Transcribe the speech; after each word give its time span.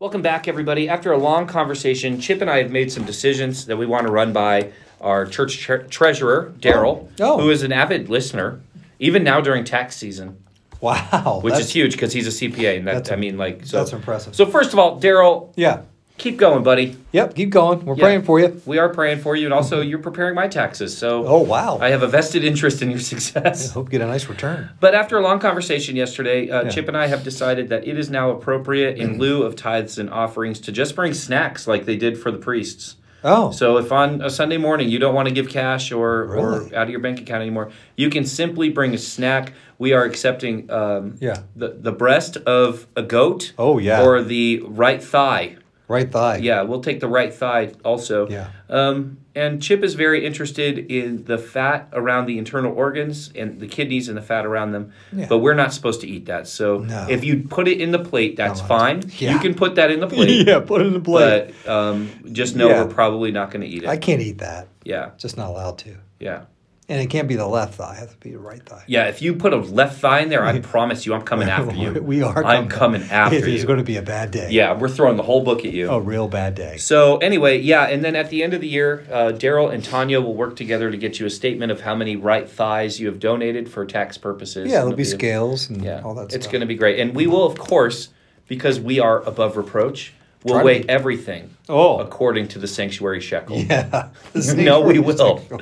Welcome 0.00 0.22
back, 0.22 0.48
everybody. 0.48 0.88
After 0.88 1.12
a 1.12 1.18
long 1.18 1.46
conversation, 1.46 2.20
Chip 2.20 2.40
and 2.40 2.48
I 2.48 2.62
have 2.62 2.70
made 2.70 2.90
some 2.90 3.04
decisions 3.04 3.66
that 3.66 3.76
we 3.76 3.84
want 3.84 4.06
to 4.06 4.10
run 4.12 4.32
by 4.32 4.72
our 4.98 5.26
church 5.26 5.58
tre- 5.60 5.86
treasurer, 5.88 6.54
Daryl, 6.58 7.08
Oh. 7.20 7.34
oh. 7.34 7.38
who 7.38 7.50
is 7.50 7.62
an 7.62 7.70
avid 7.70 8.08
listener, 8.08 8.60
even 8.98 9.22
now 9.22 9.42
during 9.42 9.62
tax 9.62 9.96
season, 9.96 10.38
Wow. 10.80 11.40
which 11.42 11.52
that's- 11.52 11.68
is 11.68 11.74
huge 11.74 11.92
because 11.92 12.14
he's 12.14 12.26
a 12.26 12.30
CPA. 12.30 12.78
And 12.78 12.86
that, 12.86 12.94
That's- 12.94 13.12
I 13.12 13.16
mean, 13.16 13.36
like, 13.36 13.66
so. 13.66 13.76
that's 13.76 13.92
impressive. 13.92 14.34
So, 14.34 14.46
first 14.46 14.72
of 14.72 14.78
all, 14.78 14.98
Daryl, 14.98 15.52
Yeah. 15.54 15.80
Keep 16.20 16.36
going, 16.36 16.62
buddy. 16.62 16.96
Yep. 17.12 17.34
Keep 17.34 17.50
going. 17.50 17.84
We're 17.84 17.96
Yeah. 17.96 18.04
praying 18.04 18.22
for 18.22 18.38
you. 18.38 18.60
We 18.66 18.78
are 18.78 18.88
praying 18.90 19.18
for 19.20 19.34
you, 19.34 19.46
and 19.46 19.54
also 19.54 19.80
you're 19.80 19.98
preparing 19.98 20.34
my 20.34 20.46
taxes. 20.48 20.96
So, 20.96 21.24
Oh 21.26 21.40
wow. 21.42 21.78
I 21.80 21.88
have 21.90 22.02
a 22.02 22.06
vested 22.06 22.44
interest 22.44 22.82
in 22.82 22.90
your 22.90 23.00
success. 23.14 23.70
I 23.70 23.72
hope 23.72 23.86
you 23.86 23.98
get 23.98 24.02
a 24.02 24.06
nice 24.06 24.28
return. 24.28 24.68
But 24.80 24.94
after 24.94 25.18
a 25.18 25.22
long 25.22 25.38
conversation 25.40 25.96
yesterday, 25.96 26.48
uh, 26.50 26.64
Yeah. 26.64 26.68
Chip 26.70 26.88
and 26.88 26.96
I 26.96 27.06
have 27.08 27.24
decided 27.24 27.68
that 27.70 27.88
it 27.88 27.98
is 27.98 28.10
now 28.10 28.30
appropriate, 28.30 28.98
in 28.98 29.18
lieu 29.18 29.42
of 29.42 29.56
tithes 29.56 29.98
and 29.98 30.10
offerings, 30.10 30.60
to 30.60 30.72
just 30.72 30.94
bring 30.94 31.14
snacks 31.14 31.66
like 31.66 31.86
they 31.86 31.96
did 31.96 32.16
for 32.18 32.30
the 32.30 32.38
priests. 32.38 32.96
Oh. 33.22 33.50
So 33.50 33.76
if 33.76 33.92
on 33.92 34.22
a 34.22 34.30
Sunday 34.30 34.56
morning 34.56 34.88
you 34.88 34.98
don't 34.98 35.14
want 35.14 35.28
to 35.28 35.34
give 35.34 35.48
cash 35.50 35.92
or, 35.92 36.24
Really? 36.26 36.70
or 36.72 36.76
out 36.76 36.84
of 36.84 36.90
your 36.90 37.00
bank 37.00 37.20
account 37.20 37.42
anymore, 37.42 37.70
you 37.96 38.08
can 38.08 38.24
simply 38.24 38.70
bring 38.70 38.94
a 38.94 38.98
snack. 38.98 39.52
We 39.78 39.92
are 39.92 40.04
accepting 40.04 40.70
um, 40.70 41.16
Yeah. 41.20 41.36
the, 41.56 41.76
the 41.80 41.92
breast 41.92 42.38
of 42.38 42.86
a 42.96 43.02
goat 43.02 43.52
Oh 43.58 43.76
yeah. 43.78 44.02
or 44.02 44.22
the 44.22 44.62
right 44.66 45.02
thigh. 45.02 45.56
Right 45.90 46.10
thigh. 46.10 46.36
Yeah, 46.38 46.62
we'll 46.62 46.80
take 46.82 47.00
the 47.00 47.08
right 47.08 47.34
thigh 47.34 47.72
also. 47.84 48.28
Yeah. 48.28 48.48
Um, 48.68 49.18
and 49.34 49.62
Chip 49.62 49.82
is 49.82 49.94
very 49.94 50.24
interested 50.24 50.78
in 50.90 51.24
the 51.24 51.36
fat 51.38 51.88
around 51.92 52.26
the 52.26 52.38
internal 52.38 52.72
organs 52.74 53.30
and 53.34 53.60
the 53.60 53.66
kidneys 53.66 54.08
and 54.08 54.16
the 54.16 54.22
fat 54.22 54.46
around 54.46 54.72
them. 54.72 54.92
Yeah. 55.12 55.26
But 55.28 55.38
we're 55.38 55.54
not 55.54 55.72
supposed 55.72 56.00
to 56.02 56.06
eat 56.08 56.26
that. 56.26 56.46
So 56.48 56.78
No. 56.78 57.06
if 57.08 57.24
you 57.24 57.42
put 57.48 57.68
it 57.68 57.80
in 57.80 57.90
the 57.90 57.98
plate, 57.98 58.36
that's 58.36 58.60
fine. 58.60 59.02
Yeah. 59.18 59.32
You 59.34 59.38
can 59.40 59.54
put 59.54 59.74
that 59.76 59.90
in 59.90 60.00
the 60.00 60.06
plate. 60.08 60.46
yeah. 60.48 60.60
Put 60.60 60.80
it 60.80 60.86
in 60.88 60.92
the 60.94 61.00
plate. 61.00 61.54
But 61.64 61.70
um, 61.70 62.10
just 62.32 62.56
know 62.56 62.68
Yeah. 62.68 62.82
we're 62.84 62.90
probably 62.92 63.30
not 63.32 63.50
going 63.50 63.62
to 63.62 63.66
eat 63.68 63.82
it. 63.84 63.88
I 63.88 63.96
can't 63.98 64.20
eat 64.22 64.38
that. 64.38 64.68
yeah, 64.84 65.10
Just 65.18 65.36
not 65.36 65.48
allowed 65.50 65.78
to. 65.78 65.96
yeah. 66.18 66.44
And 66.90 67.00
it 67.00 67.06
can't 67.08 67.28
be 67.28 67.36
the 67.36 67.46
left 67.46 67.74
thigh. 67.76 67.92
It 67.94 67.98
has 68.00 68.10
to 68.10 68.16
be 68.16 68.32
the 68.32 68.40
right 68.40 68.60
thigh. 68.66 68.82
Yeah, 68.88 69.06
if 69.06 69.22
you 69.22 69.36
put 69.36 69.52
a 69.52 69.56
left 69.58 70.00
thigh 70.00 70.20
in 70.20 70.28
there, 70.28 70.44
I 70.44 70.58
promise 70.74 71.06
you 71.06 71.14
I'm 71.14 71.22
coming 71.22 71.48
after 71.58 71.72
you. 71.72 71.92
we 72.02 72.20
are. 72.24 72.44
I'm 72.44 72.68
coming 72.68 73.02
after 73.04 73.38
you. 73.48 73.54
It's 73.54 73.64
going 73.64 73.78
to 73.78 73.84
be 73.84 73.96
a 73.96 74.02
bad 74.02 74.32
day. 74.32 74.50
Yeah, 74.50 74.76
we're 74.76 74.88
throwing 74.88 75.16
the 75.16 75.22
whole 75.22 75.44
book 75.44 75.60
at 75.64 75.72
you. 75.72 75.88
A 75.88 76.00
real 76.00 76.26
bad 76.26 76.56
day. 76.56 76.78
So 76.78 77.18
anyway, 77.18 77.60
yeah, 77.60 77.84
and 77.84 78.04
then 78.04 78.16
at 78.16 78.28
the 78.28 78.42
end 78.42 78.54
of 78.54 78.60
the 78.60 78.66
year, 78.66 79.06
uh, 79.08 79.30
Daryl 79.32 79.72
and 79.72 79.84
Tanya 79.84 80.20
will 80.20 80.34
work 80.34 80.56
together 80.56 80.90
to 80.90 80.96
get 80.96 81.20
you 81.20 81.26
a 81.26 81.30
statement 81.30 81.70
of 81.70 81.80
how 81.82 81.94
many 81.94 82.16
right 82.16 82.50
thighs 82.50 82.98
you 82.98 83.06
have 83.06 83.20
donated 83.20 83.70
for 83.70 83.86
tax 83.86 84.18
purposes. 84.18 84.66
Yeah, 84.68 84.80
there'll 84.80 84.96
be 84.96 85.02
it'll 85.02 85.12
scales 85.16 85.70
and 85.70 85.84
Yeah, 85.84 86.02
all 86.04 86.14
that 86.14 86.22
stuff. 86.30 86.34
it's 86.36 86.44
stuff. 86.46 86.52
going 86.52 86.60
to 86.62 86.66
be 86.66 86.74
great, 86.74 86.98
and 86.98 87.14
we 87.14 87.28
will, 87.28 87.46
of 87.46 87.56
course, 87.56 88.08
because 88.48 88.80
we 88.80 88.98
are 88.98 89.22
above 89.22 89.56
reproach, 89.56 90.12
we'll 90.44 90.54
Try 90.56 90.64
weigh 90.64 90.84
everything 90.88 91.50
Oh. 91.68 91.98
according 91.98 92.48
to 92.48 92.58
the 92.58 92.66
sanctuary 92.66 93.20
shekel. 93.20 93.56
Yeah. 93.58 94.08
The 94.32 94.54
No, 94.56 94.80
we 94.80 94.98
will. 94.98 95.38
shekel. 95.40 95.60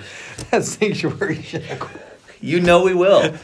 That 0.51 0.65
sanctuary 0.65 1.43
shekel. 1.43 1.89
You 2.41 2.61
know 2.61 2.83
we 2.85 2.95
will. 2.95 3.35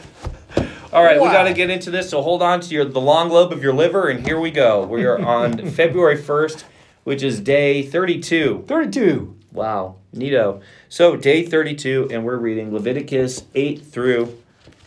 All 0.93 1.03
right, 1.03 1.19
we 1.21 1.27
got 1.27 1.43
to 1.43 1.53
get 1.53 1.69
into 1.69 1.91
this. 1.91 2.09
So 2.09 2.21
hold 2.21 2.41
on 2.41 2.61
to 2.61 2.73
your 2.73 2.85
the 2.85 3.01
long 3.01 3.29
lobe 3.29 3.51
of 3.51 3.61
your 3.61 3.73
liver, 3.73 4.07
and 4.07 4.25
here 4.25 4.39
we 4.39 4.49
go. 4.51 4.85
We 4.85 5.03
are 5.05 5.19
on 5.25 5.69
February 5.71 6.15
first, 6.15 6.63
which 7.03 7.21
is 7.21 7.39
day 7.41 7.83
thirty-two. 7.83 8.63
32. 8.67 9.35
Wow, 9.51 9.95
neato. 10.13 10.61
So, 10.89 11.15
day 11.15 11.45
32, 11.45 12.09
and 12.11 12.25
we're 12.25 12.35
reading 12.35 12.73
Leviticus 12.73 13.45
8 13.55 13.81
through 13.85 14.37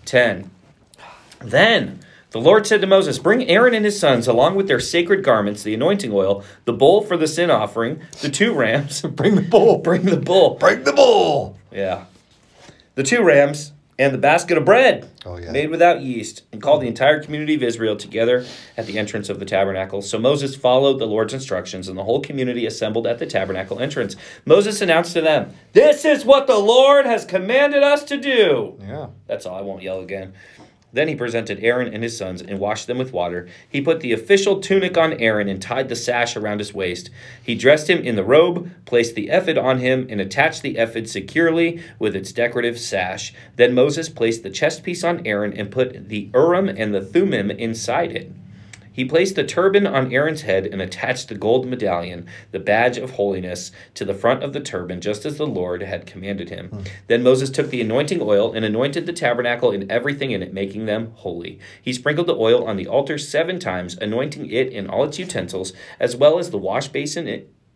10. 0.05 0.51
Then 1.41 2.01
the 2.31 2.41
Lord 2.41 2.67
said 2.67 2.81
to 2.83 2.87
Moses, 2.87 3.19
Bring 3.19 3.49
Aaron 3.49 3.75
and 3.75 3.85
his 3.85 3.99
sons, 3.99 4.29
along 4.29 4.55
with 4.55 4.69
their 4.69 4.81
sacred 4.81 5.25
garments, 5.25 5.63
the 5.63 5.75
anointing 5.75 6.13
oil, 6.13 6.45
the 6.67 6.73
bull 6.75 7.01
for 7.03 7.17
the 7.17 7.27
sin 7.27 7.51
offering, 7.51 8.03
the 8.21 8.29
two 8.29 8.53
rams. 8.53 9.01
Bring 9.03 9.35
the 9.35 9.43
bull. 9.43 9.79
Bring 9.79 10.03
the 10.03 10.17
bull. 10.19 10.55
Bring 10.57 10.85
the 10.85 10.93
bull. 10.93 11.57
Yeah. 11.73 12.05
The 12.97 13.03
two 13.03 13.23
rams 13.23 13.73
and 14.01 14.15
the 14.15 14.19
basket 14.19 14.57
of 14.57 14.65
bread 14.65 15.11
Oh, 15.27 15.39
yeah. 15.39 15.51
made 15.51 15.71
without 15.71 16.01
yeast, 16.03 16.43
and 16.53 16.63
called 16.63 16.83
the 16.83 16.87
entire 16.87 17.21
community 17.23 17.55
of 17.57 17.63
Israel 17.65 17.97
together 17.97 18.47
at 18.77 18.87
the 18.87 18.97
entrance 18.99 19.29
of 19.29 19.41
the 19.41 19.45
tabernacle. 19.45 20.03
So 20.03 20.19
Moses 20.21 20.55
followed 20.55 20.99
the 21.01 21.07
Lord's 21.07 21.35
instructions, 21.35 21.89
and 21.89 21.99
the 21.99 22.05
whole 22.05 22.21
community 22.21 22.65
assembled 22.65 23.07
at 23.09 23.19
the 23.19 23.27
tabernacle 23.27 23.81
entrance. 23.81 24.15
Moses 24.47 24.81
announced 24.81 25.15
to 25.15 25.21
them, 25.21 25.53
This 25.73 26.05
is 26.05 26.25
what 26.25 26.47
the 26.47 26.59
Lord 26.59 27.07
has 27.07 27.25
commanded 27.25 27.83
us 27.83 28.05
to 28.05 28.17
do. 28.17 28.77
Yeah. 28.81 29.09
That's 29.27 29.47
all. 29.47 29.57
I 29.57 29.63
won't 29.63 29.83
yell 29.83 30.01
again. 30.01 30.33
Then 30.93 31.09
he 31.09 31.15
presented 31.15 31.63
Aaron 31.63 31.93
and 31.93 32.03
his 32.03 32.17
sons 32.17 32.41
and 32.41 32.59
washed 32.59 32.87
them 32.87 32.99
with 32.99 33.13
water. 33.13 33.47
He 33.69 33.81
put 33.81 34.01
the 34.01 34.13
official 34.13 34.61
tunic 34.61 34.97
on 34.97 35.13
Aaron 35.15 35.49
and 35.49 35.61
tied 35.61 35.89
the 35.89 35.97
sash 35.97 36.37
around 36.37 36.61
his 36.61 36.73
waist. 36.73 37.11
He 37.43 37.55
dressed 37.55 37.91
him 37.91 37.99
in 37.99 38.17
the 38.17 38.25
robe, 38.25 38.71
placed 38.87 39.15
the 39.15 39.29
ephod 39.29 39.59
on 39.59 39.81
him, 39.81 40.07
and 40.09 40.21
attached 40.21 40.63
the 40.63 40.79
ephod 40.79 41.09
securely 41.09 41.83
with 41.99 42.17
its 42.17 42.33
decorative 42.33 42.79
sash. 42.79 43.35
Then 43.57 43.75
Moses 43.75 44.09
placed 44.09 44.43
the 44.43 44.51
chest 44.51 44.83
piece 44.83 45.05
on 45.05 45.27
Aaron 45.27 45.53
and 45.53 45.71
put 45.71 46.09
the 46.09 46.31
Urim 46.35 46.69
and 46.69 46.95
the 46.95 47.03
Thummim 47.03 47.51
inside 47.51 48.13
it. 48.13 48.33
He 48.99 49.05
placed 49.05 49.37
the 49.37 49.45
turban 49.45 49.87
on 49.87 50.13
Aaron's 50.13 50.43
head 50.43 50.67
and 50.67 50.83
attached 50.83 51.29
the 51.29 51.37
gold 51.37 51.69
medallion, 51.69 52.27
the 52.51 52.59
badge 52.59 52.99
of 52.99 53.13
holiness, 53.13 53.71
to 53.95 54.05
the 54.05 54.13
front 54.13 54.43
of 54.43 54.53
the 54.53 54.59
turban, 54.59 55.01
just 55.01 55.25
as 55.25 55.39
the 55.39 55.47
Lord 55.47 55.85
had 55.85 56.05
commanded 56.05 56.51
him. 56.51 56.71
Hmm. 56.71 56.81
Then 57.07 57.23
Moses 57.23 57.49
took 57.49 57.71
the 57.71 57.81
anointing 57.81 58.21
oil 58.21 58.53
and 58.53 58.65
anointed 58.65 59.07
the 59.07 59.13
tabernacle 59.13 59.71
and 59.71 59.89
everything 59.89 60.33
in 60.33 60.43
it, 60.43 60.53
making 60.53 60.87
them 60.87 61.13
holy. 61.15 61.61
He 61.81 61.93
sprinkled 61.93 62.27
the 62.27 62.35
oil 62.35 62.65
on 62.65 62.77
the 62.77 62.89
altar 62.89 63.19
seven 63.19 63.61
times, 63.61 63.97
anointing 63.97 64.51
it 64.51 64.73
and 64.73 64.91
all 64.91 65.05
its 65.05 65.21
utensils, 65.21 65.73
as 66.01 66.17
well 66.17 66.41
as 66.41 66.51
the 66.51 66.59
wash 66.59 66.89
basin 66.89 67.29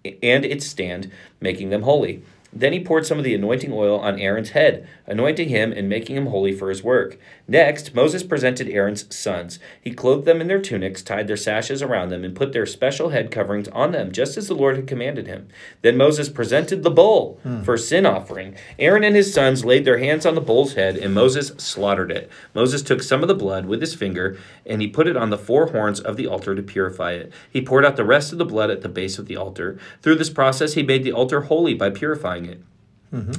and 0.05 0.45
its 0.45 0.67
stand, 0.67 1.09
making 1.41 1.71
them 1.71 1.83
holy. 1.83 2.25
Then 2.53 2.75
he 2.75 2.85
poured 2.85 3.07
some 3.07 3.17
of 3.17 3.25
the 3.25 3.35
anointing 3.35 3.73
oil 3.73 3.99
on 3.99 4.19
Aaron's 4.19 4.51
head, 4.51 4.87
anointing 5.07 5.49
him 5.49 5.73
and 5.73 5.89
making 5.89 6.17
him 6.17 6.27
holy 6.27 6.53
for 6.53 6.69
his 6.69 6.83
work. 6.83 7.19
Next, 7.49 7.95
Moses 7.95 8.23
presented 8.23 8.69
Aaron's 8.69 9.15
sons. 9.15 9.59
He 9.81 9.91
clothed 9.93 10.27
them 10.27 10.41
in 10.41 10.49
their 10.49 10.61
tunics, 10.61 11.03
tied 11.03 11.29
their 11.29 11.37
sashes 11.37 11.81
around 11.81 12.11
them, 12.11 12.25
and 12.25 12.37
put 12.37 12.53
their 12.53 12.67
special 12.67 13.09
head 13.09 13.31
coverings 13.31 13.69
on 13.69 13.93
them, 13.93 14.13
just 14.13 14.37
as 14.37 14.49
the 14.49 14.55
Lord 14.55 14.77
had 14.77 14.87
commanded 14.87 15.27
him. 15.27 15.49
Then 15.81 15.97
Moses 15.97 16.29
presented 16.29 16.83
the 16.83 16.91
bull 16.91 17.41
hmm. 17.43 17.63
for 17.63 17.79
sin 17.79 18.05
offering. 18.05 18.55
Aaron 18.79 19.03
and 19.03 19.17
his 19.17 19.33
sons 19.33 19.65
laid 19.65 19.87
their 19.87 19.99
hands 19.99 20.27
on 20.27 20.35
the 20.35 20.41
bull's 20.43 20.75
head, 20.75 20.97
and 20.97 21.15
Moses 21.15 21.49
slaughtered 21.57 22.11
it. 22.11 22.31
Moses 22.55 22.83
took 22.83 23.03
some 23.03 23.23
of 23.23 23.29
the 23.29 23.35
blood 23.35 23.65
with 23.65 23.81
his 23.81 23.95
finger, 23.95 24.37
and 24.67 24.83
he 24.83 24.89
put 24.89 25.07
it 25.07 25.17
on 25.17 25.31
the 25.31 25.39
four 25.39 25.69
horns 25.69 26.01
of 26.01 26.17
the 26.17 26.27
altar 26.27 26.55
to 26.55 26.63
purify 26.63 27.13
it. 27.13 27.33
He 27.51 27.63
poured 27.63 27.87
out 27.87 27.97
the 27.97 28.05
rest 28.05 28.31
of 28.33 28.39
the 28.39 28.45
blood 28.45 28.71
at 28.71 28.83
the 28.83 28.89
base 28.91 29.19
of 29.19 29.27
the 29.27 29.37
altar. 29.37 29.79
Through 30.03 30.17
this 30.17 30.31
process, 30.31 30.75
he 30.75 30.83
made 30.83 31.03
the 31.03 31.13
altar 31.13 31.43
holy 31.43 31.73
by 31.73 31.89
purifying 31.91 32.42
it. 32.45 32.61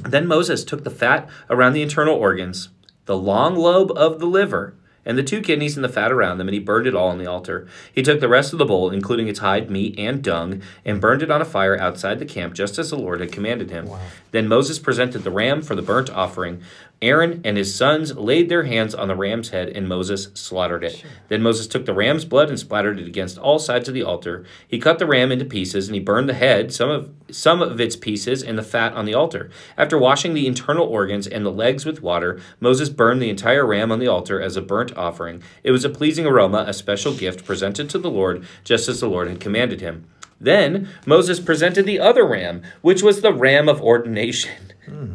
Then 0.04 0.26
Moses 0.28 0.64
took 0.64 0.84
the 0.84 0.90
fat 0.90 1.28
around 1.50 1.72
the 1.72 1.82
internal 1.82 2.14
organs, 2.14 2.68
the 3.06 3.16
long 3.16 3.56
lobe 3.56 3.90
of 3.96 4.20
the 4.20 4.26
liver, 4.26 4.74
and 5.06 5.18
the 5.18 5.22
two 5.22 5.42
kidneys 5.42 5.76
and 5.76 5.84
the 5.84 5.88
fat 5.90 6.10
around 6.10 6.38
them, 6.38 6.48
and 6.48 6.54
he 6.54 6.60
burned 6.60 6.86
it 6.86 6.94
all 6.94 7.08
on 7.08 7.18
the 7.18 7.26
altar. 7.26 7.68
He 7.92 8.02
took 8.02 8.20
the 8.20 8.28
rest 8.28 8.52
of 8.54 8.58
the 8.58 8.64
bull, 8.64 8.90
including 8.90 9.28
its 9.28 9.40
hide, 9.40 9.70
meat, 9.70 9.98
and 9.98 10.22
dung, 10.22 10.62
and 10.84 11.00
burned 11.00 11.22
it 11.22 11.30
on 11.30 11.42
a 11.42 11.44
fire 11.44 11.78
outside 11.78 12.18
the 12.18 12.24
camp, 12.24 12.54
just 12.54 12.78
as 12.78 12.88
the 12.90 12.96
Lord 12.96 13.20
had 13.20 13.32
commanded 13.32 13.70
him. 13.70 13.86
Then 14.30 14.48
Moses 14.48 14.78
presented 14.78 15.24
the 15.24 15.30
ram 15.30 15.60
for 15.60 15.74
the 15.74 15.82
burnt 15.82 16.08
offering. 16.08 16.62
Aaron 17.02 17.40
and 17.44 17.56
his 17.56 17.74
sons 17.74 18.16
laid 18.16 18.48
their 18.48 18.64
hands 18.64 18.94
on 18.94 19.08
the 19.08 19.14
ram's 19.14 19.50
head, 19.50 19.68
and 19.68 19.88
Moses 19.88 20.28
slaughtered 20.34 20.84
it. 20.84 21.04
Then 21.28 21.42
Moses 21.42 21.66
took 21.66 21.84
the 21.84 21.92
ram's 21.92 22.24
blood 22.24 22.48
and 22.48 22.58
splattered 22.58 22.98
it 22.98 23.06
against 23.06 23.36
all 23.36 23.58
sides 23.58 23.88
of 23.88 23.94
the 23.94 24.02
altar. 24.02 24.44
He 24.66 24.78
cut 24.78 24.98
the 24.98 25.06
ram 25.06 25.30
into 25.30 25.44
pieces, 25.44 25.86
and 25.86 25.94
he 25.94 26.00
burned 26.00 26.28
the 26.28 26.34
head, 26.34 26.72
some 26.72 26.90
of 26.90 27.10
some 27.30 27.60
of 27.60 27.80
its 27.80 27.96
pieces, 27.96 28.42
and 28.42 28.56
the 28.56 28.62
fat 28.62 28.94
on 28.94 29.04
the 29.04 29.14
altar. 29.14 29.50
After 29.76 29.98
washing 29.98 30.34
the 30.34 30.46
internal 30.46 30.86
organs 30.86 31.26
and 31.26 31.44
the 31.44 31.50
legs 31.50 31.84
with 31.84 32.02
water, 32.02 32.40
Moses 32.60 32.88
burned 32.88 33.20
the 33.20 33.30
entire 33.30 33.66
ram 33.66 33.92
on 33.92 33.98
the 33.98 34.08
altar 34.08 34.40
as 34.40 34.56
a 34.56 34.62
burnt 34.62 34.96
offering. 34.96 35.42
It 35.62 35.72
was 35.72 35.84
a 35.84 35.90
pleasing 35.90 36.26
aroma, 36.26 36.64
a 36.66 36.72
special 36.72 37.14
gift 37.14 37.44
presented 37.44 37.90
to 37.90 37.98
the 37.98 38.10
Lord, 38.10 38.46
just 38.62 38.88
as 38.88 39.00
the 39.00 39.08
Lord 39.08 39.28
had 39.28 39.40
commanded 39.40 39.80
him. 39.80 40.06
Then 40.40 40.88
Moses 41.06 41.40
presented 41.40 41.86
the 41.86 42.00
other 42.00 42.26
ram, 42.26 42.62
which 42.82 43.02
was 43.02 43.20
the 43.20 43.32
ram 43.32 43.68
of 43.68 43.80
ordination. 43.80 44.72
Hmm. 44.86 45.14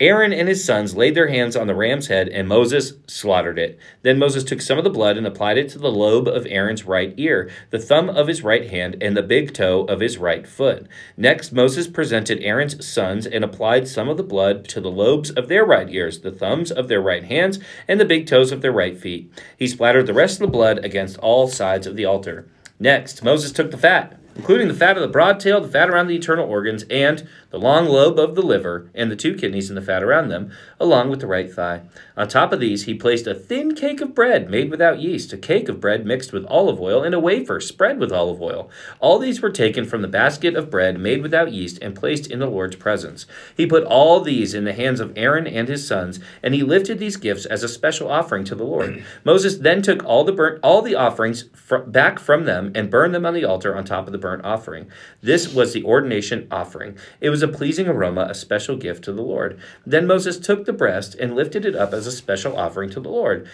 Aaron 0.00 0.32
and 0.32 0.48
his 0.48 0.64
sons 0.64 0.96
laid 0.96 1.14
their 1.14 1.28
hands 1.28 1.56
on 1.56 1.66
the 1.66 1.74
ram's 1.74 2.08
head, 2.08 2.28
and 2.28 2.48
Moses 2.48 2.94
slaughtered 3.06 3.58
it. 3.58 3.78
Then 4.02 4.18
Moses 4.18 4.44
took 4.44 4.60
some 4.60 4.78
of 4.78 4.84
the 4.84 4.90
blood 4.90 5.16
and 5.16 5.26
applied 5.26 5.58
it 5.58 5.68
to 5.70 5.78
the 5.78 5.90
lobe 5.90 6.28
of 6.28 6.46
Aaron's 6.46 6.84
right 6.84 7.14
ear, 7.16 7.50
the 7.70 7.78
thumb 7.78 8.08
of 8.08 8.28
his 8.28 8.42
right 8.42 8.70
hand, 8.70 8.96
and 9.00 9.16
the 9.16 9.22
big 9.22 9.54
toe 9.54 9.84
of 9.84 10.00
his 10.00 10.18
right 10.18 10.46
foot. 10.46 10.86
Next, 11.16 11.52
Moses 11.52 11.88
presented 11.88 12.40
Aaron's 12.40 12.86
sons 12.86 13.26
and 13.26 13.44
applied 13.44 13.88
some 13.88 14.08
of 14.08 14.16
the 14.16 14.22
blood 14.22 14.66
to 14.68 14.80
the 14.80 14.90
lobes 14.90 15.30
of 15.30 15.48
their 15.48 15.64
right 15.64 15.88
ears, 15.90 16.20
the 16.20 16.32
thumbs 16.32 16.70
of 16.70 16.88
their 16.88 17.00
right 17.00 17.24
hands, 17.24 17.58
and 17.88 18.00
the 18.00 18.04
big 18.04 18.26
toes 18.26 18.52
of 18.52 18.62
their 18.62 18.72
right 18.72 18.98
feet. 18.98 19.32
He 19.58 19.66
splattered 19.66 20.06
the 20.06 20.14
rest 20.14 20.40
of 20.40 20.46
the 20.46 20.52
blood 20.52 20.84
against 20.84 21.18
all 21.18 21.48
sides 21.48 21.86
of 21.86 21.96
the 21.96 22.04
altar. 22.04 22.48
Next, 22.78 23.22
Moses 23.22 23.52
took 23.52 23.70
the 23.70 23.78
fat, 23.78 24.18
including 24.34 24.66
the 24.66 24.74
fat 24.74 24.96
of 24.96 25.02
the 25.02 25.08
broad 25.08 25.38
tail, 25.38 25.60
the 25.60 25.68
fat 25.68 25.88
around 25.88 26.08
the 26.08 26.16
internal 26.16 26.48
organs, 26.48 26.84
and 26.90 27.28
the 27.52 27.58
long 27.58 27.86
lobe 27.86 28.18
of 28.18 28.34
the 28.34 28.42
liver, 28.42 28.90
and 28.94 29.10
the 29.10 29.16
two 29.16 29.34
kidneys 29.34 29.68
and 29.68 29.76
the 29.76 29.82
fat 29.82 30.02
around 30.02 30.28
them, 30.28 30.50
along 30.80 31.10
with 31.10 31.20
the 31.20 31.26
right 31.26 31.52
thigh. 31.52 31.82
On 32.16 32.26
top 32.26 32.50
of 32.50 32.60
these, 32.60 32.84
he 32.84 32.94
placed 32.94 33.26
a 33.26 33.34
thin 33.34 33.74
cake 33.74 34.00
of 34.00 34.14
bread 34.14 34.50
made 34.50 34.70
without 34.70 35.00
yeast, 35.00 35.34
a 35.34 35.36
cake 35.36 35.68
of 35.68 35.78
bread 35.78 36.06
mixed 36.06 36.32
with 36.32 36.46
olive 36.46 36.80
oil, 36.80 37.02
and 37.02 37.14
a 37.14 37.20
wafer 37.20 37.60
spread 37.60 38.00
with 38.00 38.10
olive 38.10 38.40
oil. 38.40 38.70
All 39.00 39.18
these 39.18 39.42
were 39.42 39.50
taken 39.50 39.84
from 39.84 40.00
the 40.00 40.08
basket 40.08 40.56
of 40.56 40.70
bread 40.70 40.98
made 40.98 41.22
without 41.22 41.52
yeast 41.52 41.78
and 41.82 41.94
placed 41.94 42.26
in 42.26 42.38
the 42.38 42.46
Lord's 42.46 42.76
presence. 42.76 43.26
He 43.54 43.66
put 43.66 43.84
all 43.84 44.20
these 44.20 44.54
in 44.54 44.64
the 44.64 44.72
hands 44.72 44.98
of 44.98 45.12
Aaron 45.14 45.46
and 45.46 45.68
his 45.68 45.86
sons, 45.86 46.20
and 46.42 46.54
he 46.54 46.62
lifted 46.62 46.98
these 46.98 47.18
gifts 47.18 47.44
as 47.44 47.62
a 47.62 47.68
special 47.68 48.10
offering 48.10 48.44
to 48.44 48.54
the 48.54 48.64
Lord. 48.64 49.04
Moses 49.24 49.58
then 49.58 49.82
took 49.82 50.02
all 50.04 50.24
the 50.24 50.32
burnt 50.32 50.60
all 50.62 50.80
the 50.80 50.94
offerings 50.94 51.44
fr- 51.52 51.76
back 51.78 52.18
from 52.18 52.44
them 52.44 52.72
and 52.74 52.90
burned 52.90 53.14
them 53.14 53.26
on 53.26 53.34
the 53.34 53.44
altar 53.44 53.76
on 53.76 53.84
top 53.84 54.06
of 54.06 54.12
the 54.12 54.18
burnt 54.18 54.44
offering. 54.44 54.90
This 55.20 55.52
was 55.52 55.74
the 55.74 55.84
ordination 55.84 56.48
offering. 56.50 56.96
It 57.20 57.28
was 57.28 57.41
a 57.42 57.48
pleasing 57.48 57.88
aroma, 57.88 58.26
a 58.30 58.34
special 58.34 58.76
gift 58.76 59.04
to 59.04 59.12
the 59.12 59.22
Lord. 59.22 59.58
Then 59.86 60.06
Moses 60.06 60.38
took 60.38 60.64
the 60.64 60.72
breast 60.72 61.14
and 61.14 61.34
lifted 61.34 61.64
it 61.64 61.76
up 61.76 61.92
as 61.92 62.06
a 62.06 62.12
special 62.12 62.56
offering 62.56 62.90
to 62.90 63.00
the 63.00 63.08
Lord. 63.08 63.48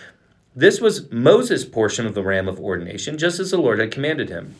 This 0.54 0.80
was 0.80 1.10
Moses' 1.10 1.64
portion 1.64 2.06
of 2.06 2.14
the 2.14 2.22
ram 2.22 2.48
of 2.48 2.58
ordination, 2.58 3.18
just 3.18 3.38
as 3.38 3.50
the 3.50 3.58
Lord 3.58 3.78
had 3.78 3.90
commanded 3.90 4.28
him. 4.28 4.54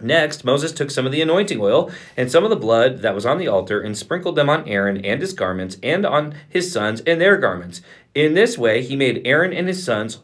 Next, 0.00 0.44
Moses 0.44 0.72
took 0.72 0.90
some 0.90 1.06
of 1.06 1.12
the 1.12 1.22
anointing 1.22 1.60
oil 1.60 1.90
and 2.16 2.30
some 2.30 2.44
of 2.44 2.50
the 2.50 2.56
blood 2.56 2.98
that 2.98 3.14
was 3.14 3.24
on 3.24 3.38
the 3.38 3.48
altar 3.48 3.80
and 3.80 3.96
sprinkled 3.96 4.36
them 4.36 4.50
on 4.50 4.68
Aaron 4.68 5.04
and 5.04 5.20
his 5.20 5.32
garments 5.32 5.76
and 5.82 6.04
on 6.04 6.34
his 6.48 6.72
sons 6.72 7.00
and 7.02 7.20
their 7.20 7.36
garments. 7.36 7.82
In 8.14 8.34
this 8.34 8.58
way, 8.58 8.82
he 8.82 8.96
made 8.96 9.22
Aaron 9.24 9.52
and 9.52 9.68
his 9.68 9.84
sons 9.84 10.18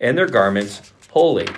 and 0.00 0.16
their 0.16 0.28
garments 0.28 0.92
holy. 1.10 1.48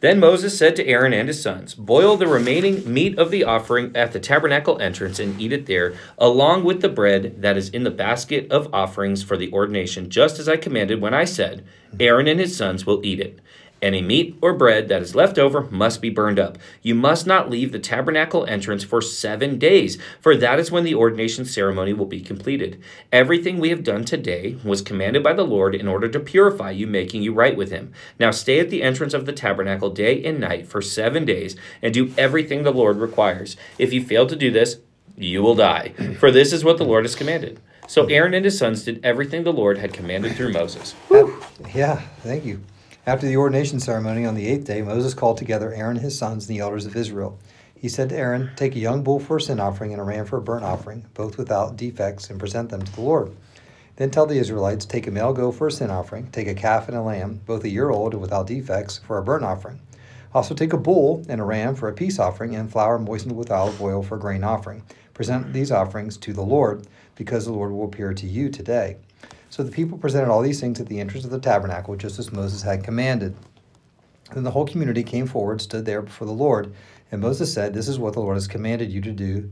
Then 0.00 0.18
Moses 0.18 0.56
said 0.56 0.76
to 0.76 0.86
Aaron 0.86 1.12
and 1.12 1.28
his 1.28 1.42
sons, 1.42 1.74
Boil 1.74 2.16
the 2.16 2.26
remaining 2.26 2.90
meat 2.90 3.18
of 3.18 3.30
the 3.30 3.44
offering 3.44 3.94
at 3.94 4.12
the 4.12 4.20
tabernacle 4.20 4.80
entrance 4.80 5.18
and 5.18 5.38
eat 5.38 5.52
it 5.52 5.66
there, 5.66 5.94
along 6.16 6.64
with 6.64 6.80
the 6.80 6.88
bread 6.88 7.42
that 7.42 7.58
is 7.58 7.68
in 7.68 7.84
the 7.84 7.90
basket 7.90 8.50
of 8.50 8.72
offerings 8.72 9.22
for 9.22 9.36
the 9.36 9.52
ordination, 9.52 10.08
just 10.08 10.38
as 10.38 10.48
I 10.48 10.56
commanded 10.56 11.02
when 11.02 11.12
I 11.12 11.24
said, 11.24 11.66
Aaron 11.98 12.28
and 12.28 12.40
his 12.40 12.56
sons 12.56 12.86
will 12.86 13.04
eat 13.04 13.20
it. 13.20 13.40
Any 13.82 14.02
meat 14.02 14.36
or 14.42 14.52
bread 14.52 14.88
that 14.88 15.00
is 15.00 15.14
left 15.14 15.38
over 15.38 15.62
must 15.70 16.02
be 16.02 16.10
burned 16.10 16.38
up. 16.38 16.58
You 16.82 16.94
must 16.94 17.26
not 17.26 17.48
leave 17.48 17.72
the 17.72 17.78
tabernacle 17.78 18.44
entrance 18.44 18.84
for 18.84 19.00
seven 19.00 19.58
days, 19.58 19.96
for 20.20 20.36
that 20.36 20.58
is 20.58 20.70
when 20.70 20.84
the 20.84 20.94
ordination 20.94 21.46
ceremony 21.46 21.94
will 21.94 22.06
be 22.06 22.20
completed. 22.20 22.82
Everything 23.10 23.58
we 23.58 23.70
have 23.70 23.82
done 23.82 24.04
today 24.04 24.58
was 24.62 24.82
commanded 24.82 25.22
by 25.22 25.32
the 25.32 25.44
Lord 25.44 25.74
in 25.74 25.88
order 25.88 26.08
to 26.08 26.20
purify 26.20 26.72
you, 26.72 26.86
making 26.86 27.22
you 27.22 27.32
right 27.32 27.56
with 27.56 27.70
Him. 27.70 27.92
Now 28.18 28.30
stay 28.30 28.60
at 28.60 28.68
the 28.68 28.82
entrance 28.82 29.14
of 29.14 29.24
the 29.24 29.32
tabernacle 29.32 29.90
day 29.90 30.22
and 30.24 30.38
night 30.38 30.66
for 30.66 30.82
seven 30.82 31.24
days, 31.24 31.56
and 31.80 31.94
do 31.94 32.12
everything 32.18 32.62
the 32.62 32.72
Lord 32.72 32.98
requires. 32.98 33.56
If 33.78 33.94
you 33.94 34.04
fail 34.04 34.26
to 34.26 34.36
do 34.36 34.50
this, 34.50 34.76
you 35.16 35.42
will 35.42 35.54
die. 35.54 35.94
For 36.18 36.30
this 36.30 36.52
is 36.52 36.64
what 36.64 36.76
the 36.76 36.84
Lord 36.84 37.04
has 37.04 37.14
commanded. 37.14 37.60
So 37.86 38.06
Aaron 38.06 38.34
and 38.34 38.44
his 38.44 38.58
sons 38.58 38.84
did 38.84 39.04
everything 39.04 39.42
the 39.42 39.52
Lord 39.52 39.78
had 39.78 39.92
commanded 39.92 40.36
through 40.36 40.52
Moses. 40.52 40.94
Yeah, 41.74 42.00
thank 42.22 42.44
you. 42.44 42.60
After 43.06 43.26
the 43.26 43.38
ordination 43.38 43.80
ceremony 43.80 44.26
on 44.26 44.34
the 44.34 44.46
eighth 44.46 44.66
day, 44.66 44.82
Moses 44.82 45.14
called 45.14 45.38
together 45.38 45.72
Aaron 45.72 45.96
his 45.96 46.18
sons 46.18 46.46
and 46.46 46.54
the 46.54 46.60
elders 46.60 46.84
of 46.84 46.94
Israel. 46.94 47.38
He 47.74 47.88
said 47.88 48.10
to 48.10 48.16
Aaron, 48.16 48.50
Take 48.56 48.76
a 48.76 48.80
young 48.80 49.02
bull 49.02 49.18
for 49.18 49.38
a 49.38 49.40
sin 49.40 49.58
offering 49.58 49.92
and 49.92 50.00
a 50.02 50.04
ram 50.04 50.26
for 50.26 50.36
a 50.36 50.42
burnt 50.42 50.64
offering, 50.64 51.06
both 51.14 51.38
without 51.38 51.78
defects, 51.78 52.28
and 52.28 52.38
present 52.38 52.68
them 52.68 52.82
to 52.82 52.92
the 52.92 53.00
Lord. 53.00 53.34
Then 53.96 54.10
tell 54.10 54.26
the 54.26 54.36
Israelites, 54.36 54.84
Take 54.84 55.06
a 55.06 55.10
male 55.10 55.32
goat 55.32 55.52
for 55.52 55.68
a 55.68 55.72
sin 55.72 55.90
offering, 55.90 56.30
take 56.30 56.46
a 56.46 56.54
calf 56.54 56.88
and 56.88 56.96
a 56.96 57.00
lamb, 57.00 57.40
both 57.46 57.64
a 57.64 57.70
year 57.70 57.88
old 57.88 58.12
and 58.12 58.20
without 58.20 58.46
defects, 58.46 58.98
for 58.98 59.16
a 59.16 59.24
burnt 59.24 59.44
offering. 59.44 59.80
Also 60.34 60.54
take 60.54 60.74
a 60.74 60.78
bull 60.78 61.24
and 61.26 61.40
a 61.40 61.44
ram 61.44 61.74
for 61.74 61.88
a 61.88 61.94
peace 61.94 62.18
offering, 62.18 62.54
and 62.54 62.70
flour 62.70 62.98
moistened 62.98 63.34
with 63.34 63.50
olive 63.50 63.80
oil 63.80 64.02
for 64.02 64.16
a 64.16 64.20
grain 64.20 64.44
offering. 64.44 64.82
Present 65.14 65.54
these 65.54 65.72
offerings 65.72 66.18
to 66.18 66.34
the 66.34 66.42
Lord, 66.42 66.86
because 67.14 67.46
the 67.46 67.52
Lord 67.52 67.72
will 67.72 67.86
appear 67.86 68.12
to 68.12 68.26
you 68.26 68.50
today. 68.50 68.98
So 69.50 69.64
the 69.64 69.72
people 69.72 69.98
presented 69.98 70.30
all 70.30 70.42
these 70.42 70.60
things 70.60 70.80
at 70.80 70.86
the 70.86 71.00
entrance 71.00 71.24
of 71.24 71.32
the 71.32 71.40
tabernacle, 71.40 71.96
just 71.96 72.20
as 72.20 72.32
Moses 72.32 72.62
had 72.62 72.84
commanded. 72.84 73.36
Then 74.32 74.44
the 74.44 74.52
whole 74.52 74.66
community 74.66 75.02
came 75.02 75.26
forward, 75.26 75.60
stood 75.60 75.84
there 75.84 76.02
before 76.02 76.28
the 76.28 76.32
Lord, 76.32 76.72
and 77.10 77.20
Moses 77.20 77.52
said, 77.52 77.74
This 77.74 77.88
is 77.88 77.98
what 77.98 78.12
the 78.12 78.20
Lord 78.20 78.36
has 78.36 78.46
commanded 78.46 78.92
you 78.92 79.00
to 79.00 79.10
do, 79.10 79.50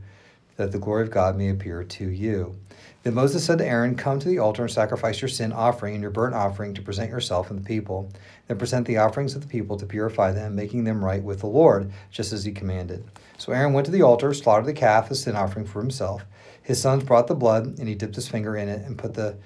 that 0.57 0.71
the 0.71 0.79
glory 0.79 1.03
of 1.03 1.11
God 1.11 1.37
may 1.37 1.49
appear 1.49 1.83
to 1.83 2.09
you. 2.09 2.57
Then 3.03 3.15
Moses 3.15 3.45
said 3.45 3.59
to 3.59 3.67
Aaron, 3.67 3.97
Come 3.97 4.21
to 4.21 4.29
the 4.29 4.39
altar 4.39 4.63
and 4.63 4.71
sacrifice 4.71 5.21
your 5.21 5.29
sin 5.29 5.53
offering 5.53 5.95
and 5.95 6.03
your 6.03 6.13
burnt 6.13 6.37
offering 6.37 6.75
to 6.75 6.83
present 6.83 7.11
yourself 7.11 7.51
and 7.51 7.59
the 7.59 7.65
people. 7.65 8.09
Then 8.47 8.59
present 8.59 8.87
the 8.87 8.99
offerings 8.99 9.35
of 9.35 9.43
the 9.43 9.49
people 9.49 9.77
to 9.79 9.87
purify 9.87 10.31
them, 10.31 10.55
making 10.55 10.85
them 10.85 11.05
right 11.05 11.23
with 11.23 11.41
the 11.41 11.47
Lord, 11.49 11.91
just 12.13 12.33
as 12.33 12.45
he 12.45 12.53
commanded. 12.53 13.05
So 13.37 13.53
Aaron 13.53 13.73
went 13.73 13.87
to 13.87 13.93
the 13.93 14.03
altar, 14.03 14.33
slaughtered 14.33 14.67
the 14.67 14.73
calf 14.73 15.11
as 15.11 15.23
sin 15.23 15.35
offering 15.35 15.67
for 15.67 15.81
himself. 15.81 16.25
His 16.63 16.81
sons 16.81 17.03
brought 17.03 17.27
the 17.27 17.35
blood, 17.35 17.79
and 17.79 17.89
he 17.89 17.97
dipped 17.97 18.15
his 18.15 18.29
finger 18.29 18.57
in 18.57 18.69
it 18.69 18.85
and 18.85 18.97
put 18.97 19.15
the 19.15 19.37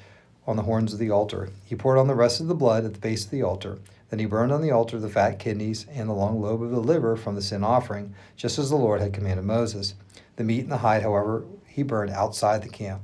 on 0.46 0.56
the 0.56 0.62
horns 0.62 0.92
of 0.92 0.98
the 0.98 1.10
altar. 1.10 1.50
He 1.64 1.76
poured 1.76 1.98
on 1.98 2.08
the 2.08 2.14
rest 2.14 2.40
of 2.40 2.48
the 2.48 2.54
blood 2.54 2.84
at 2.84 2.94
the 2.94 3.00
base 3.00 3.24
of 3.24 3.30
the 3.30 3.42
altar. 3.42 3.78
Then 4.10 4.18
he 4.18 4.26
burned 4.26 4.52
on 4.52 4.60
the 4.60 4.70
altar 4.70 4.98
the 4.98 5.08
fat 5.08 5.38
kidneys 5.38 5.86
and 5.90 6.08
the 6.08 6.14
long 6.14 6.40
lobe 6.40 6.62
of 6.62 6.70
the 6.70 6.80
liver 6.80 7.16
from 7.16 7.34
the 7.34 7.42
sin 7.42 7.64
offering, 7.64 8.14
just 8.36 8.58
as 8.58 8.68
the 8.68 8.76
Lord 8.76 9.00
had 9.00 9.14
commanded 9.14 9.44
Moses. 9.44 9.94
The 10.36 10.44
meat 10.44 10.60
and 10.60 10.72
the 10.72 10.78
hide, 10.78 11.02
however, 11.02 11.44
he 11.66 11.82
burned 11.82 12.10
outside 12.10 12.62
the 12.62 12.68
camp. 12.68 13.02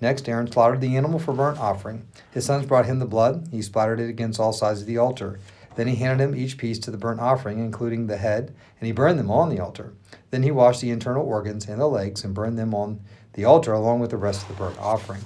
Next, 0.00 0.28
Aaron 0.28 0.50
slaughtered 0.50 0.80
the 0.80 0.96
animal 0.96 1.18
for 1.18 1.32
burnt 1.32 1.58
offering. 1.58 2.06
His 2.30 2.46
sons 2.46 2.66
brought 2.66 2.86
him 2.86 2.98
the 2.98 3.06
blood. 3.06 3.48
He 3.50 3.62
splattered 3.62 4.00
it 4.00 4.08
against 4.08 4.40
all 4.40 4.52
sides 4.52 4.80
of 4.80 4.86
the 4.86 4.98
altar. 4.98 5.38
Then 5.76 5.86
he 5.86 5.96
handed 5.96 6.24
him 6.24 6.34
each 6.34 6.58
piece 6.58 6.78
to 6.80 6.90
the 6.90 6.96
burnt 6.96 7.20
offering, 7.20 7.58
including 7.58 8.06
the 8.06 8.16
head, 8.16 8.54
and 8.80 8.86
he 8.86 8.92
burned 8.92 9.18
them 9.18 9.30
on 9.30 9.48
the 9.48 9.60
altar. 9.60 9.92
Then 10.30 10.42
he 10.42 10.50
washed 10.50 10.80
the 10.80 10.90
internal 10.90 11.24
organs 11.24 11.68
and 11.68 11.80
the 11.80 11.86
legs 11.86 12.24
and 12.24 12.34
burned 12.34 12.58
them 12.58 12.74
on 12.74 13.00
the 13.34 13.44
altar 13.44 13.72
along 13.72 14.00
with 14.00 14.10
the 14.10 14.16
rest 14.16 14.42
of 14.42 14.48
the 14.48 14.54
burnt 14.54 14.78
offering. 14.78 15.22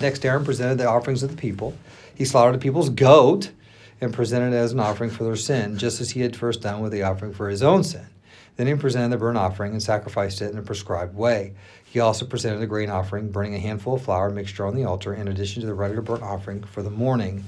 Next, 0.00 0.24
Aaron 0.24 0.44
presented 0.44 0.78
the 0.78 0.88
offerings 0.88 1.22
of 1.22 1.30
the 1.30 1.36
people. 1.36 1.76
He 2.14 2.24
slaughtered 2.24 2.54
the 2.54 2.58
people's 2.58 2.88
goat 2.88 3.50
and 4.00 4.14
presented 4.14 4.54
it 4.54 4.58
as 4.58 4.72
an 4.72 4.80
offering 4.80 5.10
for 5.10 5.24
their 5.24 5.36
sin, 5.36 5.76
just 5.76 6.00
as 6.00 6.10
he 6.10 6.20
had 6.22 6.34
first 6.34 6.62
done 6.62 6.80
with 6.80 6.92
the 6.92 7.02
offering 7.02 7.34
for 7.34 7.50
his 7.50 7.62
own 7.62 7.84
sin. 7.84 8.06
Then 8.56 8.66
he 8.66 8.74
presented 8.74 9.10
the 9.10 9.18
burnt 9.18 9.38
offering 9.38 9.72
and 9.72 9.82
sacrificed 9.82 10.42
it 10.42 10.52
in 10.52 10.58
a 10.58 10.62
prescribed 10.62 11.14
way. 11.14 11.54
He 11.84 12.00
also 12.00 12.24
presented 12.24 12.62
a 12.62 12.66
grain 12.66 12.90
offering, 12.90 13.30
burning 13.30 13.54
a 13.54 13.58
handful 13.58 13.94
of 13.94 14.02
flour 14.02 14.30
mixture 14.30 14.66
on 14.66 14.74
the 14.74 14.84
altar, 14.84 15.14
in 15.14 15.28
addition 15.28 15.60
to 15.60 15.66
the 15.66 15.74
regular 15.74 16.02
burnt 16.02 16.22
offering 16.22 16.62
for 16.62 16.82
the 16.82 16.90
morning. 16.90 17.44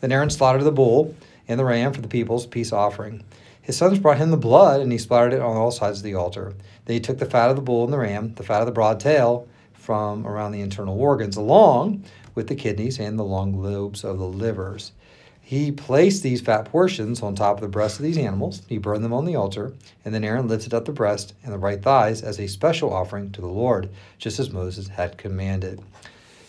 Then 0.00 0.12
Aaron 0.12 0.30
slaughtered 0.30 0.64
the 0.64 0.72
bull 0.72 1.14
and 1.46 1.58
the 1.58 1.64
ram 1.64 1.92
for 1.92 2.00
the 2.00 2.08
people's 2.08 2.46
peace 2.46 2.72
offering. 2.72 3.24
His 3.60 3.76
sons 3.76 4.00
brought 4.00 4.18
him 4.18 4.30
the 4.30 4.36
blood, 4.36 4.80
and 4.80 4.90
he 4.90 4.98
splattered 4.98 5.34
it 5.34 5.40
on 5.40 5.56
all 5.56 5.70
sides 5.70 5.98
of 5.98 6.04
the 6.04 6.14
altar. 6.14 6.54
Then 6.84 6.94
he 6.94 7.00
took 7.00 7.18
the 7.18 7.26
fat 7.26 7.50
of 7.50 7.56
the 7.56 7.62
bull 7.62 7.84
and 7.84 7.92
the 7.92 7.98
ram, 7.98 8.34
the 8.34 8.42
fat 8.42 8.60
of 8.60 8.66
the 8.66 8.72
broad 8.72 8.98
tail, 8.98 9.46
from 9.82 10.24
around 10.26 10.52
the 10.52 10.60
internal 10.60 10.98
organs, 10.98 11.36
along 11.36 12.04
with 12.36 12.46
the 12.46 12.54
kidneys 12.54 13.00
and 13.00 13.18
the 13.18 13.24
long 13.24 13.60
lobes 13.60 14.04
of 14.04 14.18
the 14.18 14.26
livers. 14.26 14.92
He 15.40 15.72
placed 15.72 16.22
these 16.22 16.40
fat 16.40 16.66
portions 16.66 17.20
on 17.20 17.34
top 17.34 17.56
of 17.56 17.62
the 17.62 17.68
breasts 17.68 17.98
of 17.98 18.04
these 18.04 18.16
animals. 18.16 18.62
He 18.68 18.78
burned 18.78 19.04
them 19.04 19.12
on 19.12 19.24
the 19.24 19.34
altar, 19.34 19.74
and 20.04 20.14
then 20.14 20.22
Aaron 20.22 20.46
lifted 20.46 20.72
up 20.72 20.84
the 20.84 20.92
breast 20.92 21.34
and 21.42 21.52
the 21.52 21.58
right 21.58 21.82
thighs 21.82 22.22
as 22.22 22.38
a 22.38 22.46
special 22.46 22.92
offering 22.92 23.32
to 23.32 23.40
the 23.40 23.48
Lord, 23.48 23.90
just 24.18 24.38
as 24.38 24.50
Moses 24.50 24.86
had 24.86 25.18
commanded. 25.18 25.82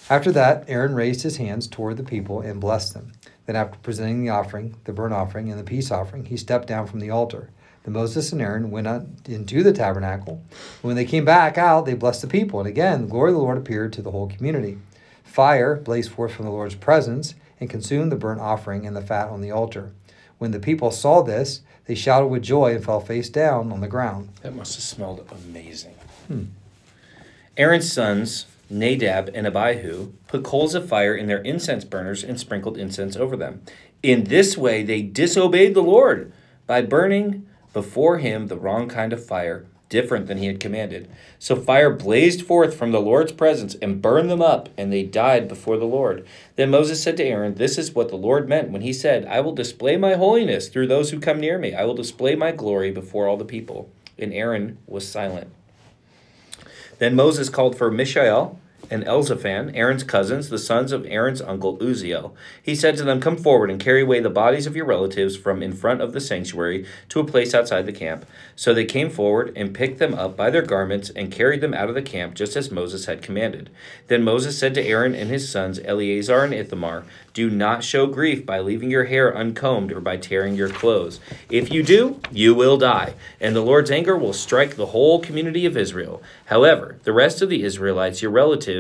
After 0.10 0.32
that, 0.34 0.66
Aaron 0.68 0.94
raised 0.94 1.24
his 1.24 1.38
hands 1.38 1.68
toward 1.68 1.98
the 1.98 2.04
people 2.04 2.42
and 2.42 2.62
blessed 2.62 2.94
them. 2.94 3.14
Then, 3.48 3.56
after 3.56 3.80
presenting 3.80 4.22
the 4.22 4.30
offering, 4.30 4.76
the 4.86 4.94
burnt 4.94 5.14
offering, 5.14 5.50
and 5.50 5.60
the 5.60 5.64
peace 5.64 5.92
offering, 5.92 6.26
he 6.26 6.38
stepped 6.38 6.68
down 6.68 6.86
from 6.86 7.00
the 7.00 7.10
altar. 7.10 7.50
Then 7.84 7.94
Moses 7.94 8.32
and 8.32 8.42
Aaron 8.42 8.72
went 8.72 8.88
out 8.88 9.06
into 9.26 9.62
the 9.62 9.74
tabernacle. 9.74 10.42
When 10.82 10.96
they 10.96 11.06
came 11.06 11.26
back 11.26 11.58
out, 11.58 11.86
they 11.86 11.94
blessed 11.94 12.22
the 12.22 12.28
people. 12.28 12.60
And 12.60 12.68
again, 12.68 13.04
the 13.04 13.12
glory 13.12 13.32
of 13.32 13.36
the 13.36 13.42
Lord 13.42 13.58
appeared 13.58 13.94
to 13.94 14.02
the 14.02 14.12
whole 14.12 14.28
community. 14.28 14.78
Fire 15.24 15.76
blazed 15.76 16.12
forth 16.12 16.34
from 16.34 16.46
the 16.46 16.52
Lord's 16.52 16.76
presence 16.76 17.36
and 17.60 17.70
consumed 17.70 18.12
the 18.12 18.16
burnt 18.16 18.42
offering 18.42 18.86
and 18.86 18.96
the 18.96 19.02
fat 19.02 19.30
on 19.30 19.42
the 19.42 19.52
altar. 19.52 19.92
When 20.38 20.52
the 20.52 20.60
people 20.60 20.92
saw 20.92 21.22
this, 21.22 21.62
they 21.86 21.96
shouted 21.96 22.28
with 22.28 22.44
joy 22.44 22.76
and 22.76 22.84
fell 22.84 23.00
face 23.00 23.30
down 23.30 23.72
on 23.72 23.82
the 23.82 23.88
ground. 23.88 24.30
That 24.42 24.56
must 24.56 24.76
have 24.76 24.84
smelled 24.84 25.28
amazing. 25.32 25.96
Hmm. 26.28 26.44
Aaron's 27.58 27.92
sons, 27.92 28.46
Nadab 28.70 29.30
and 29.34 29.46
Abihu, 29.46 30.14
put 30.28 30.44
coals 30.44 30.76
of 30.76 30.88
fire 30.88 31.16
in 31.16 31.28
their 31.28 31.42
incense 31.42 31.84
burners 31.84 32.24
and 32.24 32.40
sprinkled 32.40 32.78
incense 32.78 33.16
over 33.16 33.36
them. 33.36 33.62
In 34.02 34.26
this 34.26 34.58
way, 34.58 34.84
they 34.84 35.02
disobeyed 35.02 35.74
the 35.74 35.82
Lord 35.82 36.32
by 36.66 36.82
burning 36.82 37.46
before 37.74 38.20
him 38.20 38.48
the 38.48 38.58
wrong 38.58 38.88
kind 38.88 39.12
of 39.12 39.26
fire, 39.26 39.66
different 39.90 40.26
than 40.26 40.40
he 40.40 40.48
had 40.48 40.60
commanded. 40.60 41.08
So 41.38 41.56
fire 41.56 41.92
blazed 41.92 42.46
forth 42.46 42.76
from 42.76 42.92
the 42.92 43.00
Lord's 43.02 43.32
presence 43.32 43.76
and 43.76 44.02
burned 44.02 44.30
them 44.30 44.42
up, 44.42 44.70
and 44.78 44.92
they 44.92 45.04
died 45.04 45.48
before 45.48 45.78
the 45.78 45.86
Lord. 45.86 46.26
Then 46.56 46.72
Moses 46.72 47.02
said 47.04 47.18
to 47.18 47.24
Aaron, 47.24 47.56
This 47.56 47.78
is 47.78 47.94
what 47.94 48.10
the 48.10 48.16
Lord 48.16 48.50
meant 48.50 48.72
when 48.72 48.82
he 48.82 48.94
said, 48.94 49.26
I 49.26 49.40
will 49.42 49.54
display 49.54 49.98
my 49.98 50.16
holiness 50.16 50.68
through 50.68 50.88
those 50.88 51.12
who 51.12 51.20
come 51.20 51.40
near 51.40 51.60
me. 51.60 51.76
I 51.76 51.84
will 51.84 51.94
display 51.94 52.36
my 52.36 52.52
glory 52.52 52.90
before 52.90 53.28
all 53.28 53.38
the 53.38 53.46
people. 53.46 53.92
And 54.18 54.34
Aaron 54.34 54.78
was 54.88 55.08
silent. 55.08 55.52
Then 57.00 57.16
Moses 57.16 57.50
called 57.50 57.78
for 57.78 57.92
Mishael 57.92 58.60
and 58.90 59.04
Elzaphan, 59.06 59.72
Aaron's 59.76 60.04
cousins, 60.04 60.50
the 60.50 60.58
sons 60.58 60.92
of 60.92 61.06
Aaron's 61.06 61.42
uncle 61.42 61.78
Uzziel. 61.78 62.34
He 62.62 62.76
said 62.76 62.98
to 62.98 63.04
them, 63.04 63.20
Come 63.20 63.38
forward 63.38 63.70
and 63.70 63.80
carry 63.80 64.02
away 64.02 64.20
the 64.20 64.30
bodies 64.30 64.68
of 64.68 64.76
your 64.76 64.86
relatives 64.86 65.36
from 65.38 65.64
in 65.64 65.74
front 65.74 66.02
of 66.02 66.14
the 66.14 66.22
sanctuary 66.22 66.86
to 67.10 67.20
a 67.20 67.26
place 67.26 67.54
outside 67.54 67.86
the 67.86 67.94
camp. 67.94 68.26
So 68.56 68.74
they 68.74 68.86
came 68.86 69.10
forward 69.10 69.54
and 69.56 69.74
picked 69.74 70.00
them 70.00 70.14
up 70.14 70.36
by 70.36 70.50
their 70.50 70.62
garments 70.62 71.10
and 71.10 71.32
carried 71.32 71.62
them 71.62 71.74
out 71.74 71.90
of 71.90 71.96
the 71.96 72.02
camp, 72.02 72.36
just 72.36 72.56
as 72.56 72.72
Moses 72.72 73.06
had 73.06 73.22
commanded. 73.22 73.70
Then 74.08 74.24
Moses 74.24 74.58
said 74.58 74.74
to 74.76 74.84
Aaron 74.84 75.16
and 75.16 75.30
his 75.30 75.50
sons, 75.50 75.80
Eleazar 75.84 76.44
and 76.44 76.54
Ithamar, 76.54 77.04
Do 77.34 77.50
not 77.50 77.84
show 77.84 78.08
grief 78.08 78.46
by 78.46 78.60
leaving 78.60 78.92
your 78.92 79.06
hair 79.06 79.36
uncombed 79.36 79.92
or 79.92 80.02
by 80.02 80.18
tearing 80.18 80.56
your 80.56 80.70
clothes. 80.70 81.20
If 81.50 81.72
you 81.72 81.84
do, 81.84 82.20
you 82.32 82.54
will 82.54 82.78
die, 82.78 83.14
and 83.40 83.56
the 83.56 83.62
Lord's 83.62 83.92
anger 83.92 84.18
will 84.18 84.34
strike 84.34 84.76
the 84.76 84.88
whole 84.88 85.20
community 85.20 85.66
of 85.66 85.78
Israel. 85.78 86.22
However, 86.46 86.98
the 87.04 87.14
rest 87.14 87.42
of 87.42 87.50
the 87.50 87.64
Israelites, 87.64 88.22
your 88.22 88.32
relatives, 88.32 88.73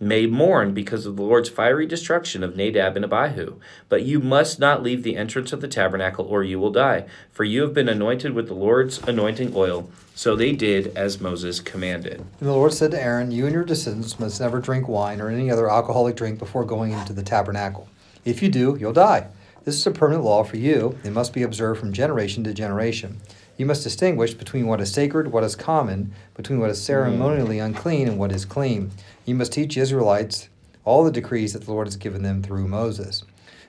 may 0.00 0.26
mourn 0.26 0.74
because 0.74 1.06
of 1.06 1.16
the 1.16 1.22
Lord's 1.22 1.48
fiery 1.48 1.86
destruction 1.86 2.42
of 2.42 2.56
Nadab 2.56 2.96
and 2.96 3.04
Abihu. 3.04 3.58
But 3.88 4.02
you 4.02 4.20
must 4.20 4.58
not 4.58 4.82
leave 4.82 5.02
the 5.02 5.16
entrance 5.16 5.52
of 5.52 5.60
the 5.60 5.68
tabernacle, 5.68 6.26
or 6.26 6.42
you 6.42 6.58
will 6.58 6.70
die, 6.70 7.06
for 7.32 7.44
you 7.44 7.62
have 7.62 7.74
been 7.74 7.88
anointed 7.88 8.34
with 8.34 8.48
the 8.48 8.54
Lord's 8.54 8.98
anointing 8.98 9.52
oil. 9.54 9.88
So 10.14 10.36
they 10.36 10.52
did 10.52 10.96
as 10.96 11.20
Moses 11.20 11.60
commanded. 11.60 12.20
And 12.20 12.48
the 12.48 12.52
Lord 12.52 12.72
said 12.72 12.90
to 12.92 13.02
Aaron, 13.02 13.30
You 13.30 13.46
and 13.46 13.54
your 13.54 13.64
descendants 13.64 14.20
must 14.20 14.40
never 14.40 14.60
drink 14.60 14.88
wine 14.88 15.20
or 15.20 15.28
any 15.28 15.50
other 15.50 15.70
alcoholic 15.70 16.16
drink 16.16 16.38
before 16.38 16.64
going 16.64 16.92
into 16.92 17.12
the 17.12 17.22
tabernacle. 17.22 17.88
If 18.24 18.42
you 18.42 18.48
do, 18.48 18.76
you'll 18.78 18.92
die. 18.92 19.28
This 19.64 19.76
is 19.76 19.86
a 19.86 19.90
permanent 19.90 20.24
law 20.24 20.44
for 20.44 20.58
you. 20.58 20.98
It 21.04 21.12
must 21.12 21.32
be 21.32 21.42
observed 21.42 21.80
from 21.80 21.92
generation 21.92 22.44
to 22.44 22.52
generation. 22.52 23.20
You 23.56 23.66
must 23.66 23.84
distinguish 23.84 24.34
between 24.34 24.66
what 24.66 24.80
is 24.80 24.92
sacred, 24.92 25.30
what 25.30 25.44
is 25.44 25.54
common, 25.54 26.12
between 26.34 26.58
what 26.58 26.70
is 26.70 26.78
hmm. 26.78 26.86
ceremonially 26.86 27.58
unclean 27.58 28.08
and 28.08 28.18
what 28.18 28.32
is 28.32 28.44
clean. 28.44 28.90
You 29.24 29.34
must 29.34 29.52
teach 29.52 29.76
Israelites 29.76 30.48
all 30.84 31.04
the 31.04 31.10
decrees 31.10 31.52
that 31.52 31.64
the 31.64 31.72
Lord 31.72 31.86
has 31.86 31.96
given 31.96 32.22
them 32.22 32.42
through 32.42 32.68
Moses. 32.68 33.24